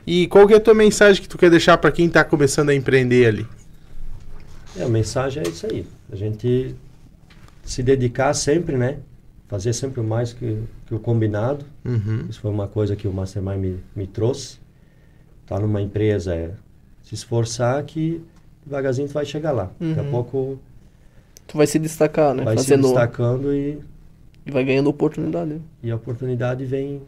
[0.07, 2.71] E qual que é a tua mensagem que tu quer deixar para quem tá começando
[2.71, 3.47] a empreender ali?
[4.77, 5.87] É, a mensagem é isso aí.
[6.11, 6.75] A gente
[7.65, 8.99] se dedicar sempre, né?
[9.49, 11.65] Fazer sempre mais que, que o combinado.
[11.85, 12.27] Uhum.
[12.29, 14.59] Isso foi uma coisa que o Mastermind me, me trouxe.
[15.47, 16.53] Tá numa empresa, é
[17.03, 18.23] se esforçar que
[18.65, 19.71] devagarzinho tu vai chegar lá.
[19.79, 20.11] Daqui a Uhum.
[20.11, 20.59] pouco
[21.47, 22.43] Tu vai se destacar, né?
[22.45, 22.83] vai se Fazendo.
[22.83, 23.79] destacando e,
[24.45, 25.61] E vai ganhando oportunidade.
[25.83, 27.01] e a oportunidade vem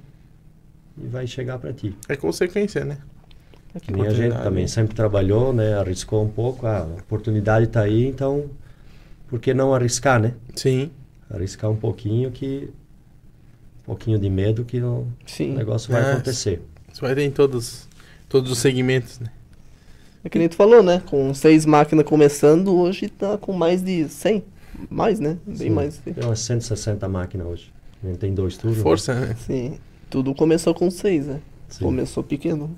[0.96, 1.96] e vai chegar para ti.
[2.08, 2.98] É consequência, né?
[3.82, 5.74] Que nem a gente também sempre trabalhou, né?
[5.74, 6.66] Arriscou um pouco.
[6.66, 8.46] Ah, a oportunidade está aí, então
[9.28, 10.34] por que não arriscar, né?
[10.56, 10.90] Sim.
[11.30, 12.70] Arriscar um pouquinho que
[13.88, 15.54] pouquinho de medo que o Sim.
[15.54, 16.12] negócio vai É.
[16.12, 16.62] acontecer.
[16.92, 17.88] Isso vai ter em todos,
[18.28, 19.28] todos os segmentos, né?
[20.24, 21.02] É que nem tu falou, né?
[21.06, 24.42] Com seis máquinas começando, hoje tá com mais de 100.
[24.90, 25.36] Mais, né?
[25.46, 25.70] Bem Sim.
[25.70, 25.98] mais.
[25.98, 27.72] Tem umas 160 máquinas hoje.
[28.02, 28.78] A gente tem dois turnos.
[28.78, 28.82] né?
[28.82, 29.36] Força, né?
[29.46, 29.78] Sim.
[30.10, 31.40] Tudo começou com seis, né?
[31.68, 31.84] Sim.
[31.84, 32.76] Começou pequeno.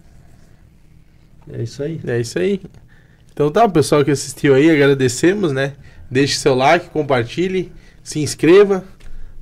[1.52, 2.00] É isso aí.
[2.06, 2.60] É isso aí.
[3.32, 5.74] Então tá, o pessoal que assistiu aí, agradecemos, né?
[6.10, 8.84] Deixe seu like, compartilhe, se inscreva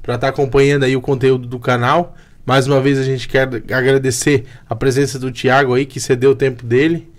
[0.09, 2.17] para estar acompanhando aí o conteúdo do canal.
[2.47, 6.35] Mais uma vez a gente quer agradecer a presença do Thiago aí, que cedeu o
[6.35, 7.13] tempo dele.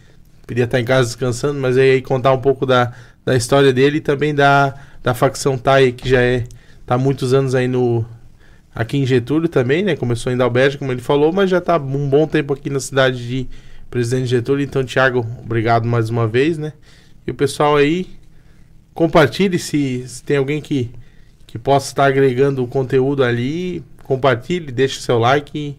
[0.47, 2.91] Podia estar em casa descansando, mas aí contar um pouco da,
[3.23, 4.73] da história dele e também da,
[5.03, 6.45] da facção TAI, que já é
[6.83, 8.03] tá muitos anos aí no
[8.73, 9.95] aqui em Getúlio também, né?
[9.95, 13.27] Começou em Dalberge, como ele falou, mas já tá um bom tempo aqui na cidade
[13.27, 13.47] de
[13.91, 14.63] Presidente Getúlio.
[14.63, 16.73] Então, Thiago, obrigado mais uma vez, né?
[17.27, 18.07] E o pessoal aí,
[18.95, 20.89] compartilhe se, se tem alguém que,
[21.49, 23.83] que possa estar agregando o conteúdo ali.
[24.03, 25.75] Compartilhe, deixe seu like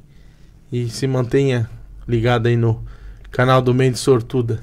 [0.72, 1.70] e, e se mantenha
[2.08, 2.84] ligado aí no
[3.30, 4.60] canal do Mente Sortuda.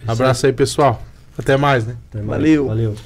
[0.00, 1.00] Isso Abraço aí, pessoal.
[1.38, 1.96] Até mais, né?
[2.10, 2.40] Até mais.
[2.40, 2.66] Valeu.
[2.66, 2.96] Valeu.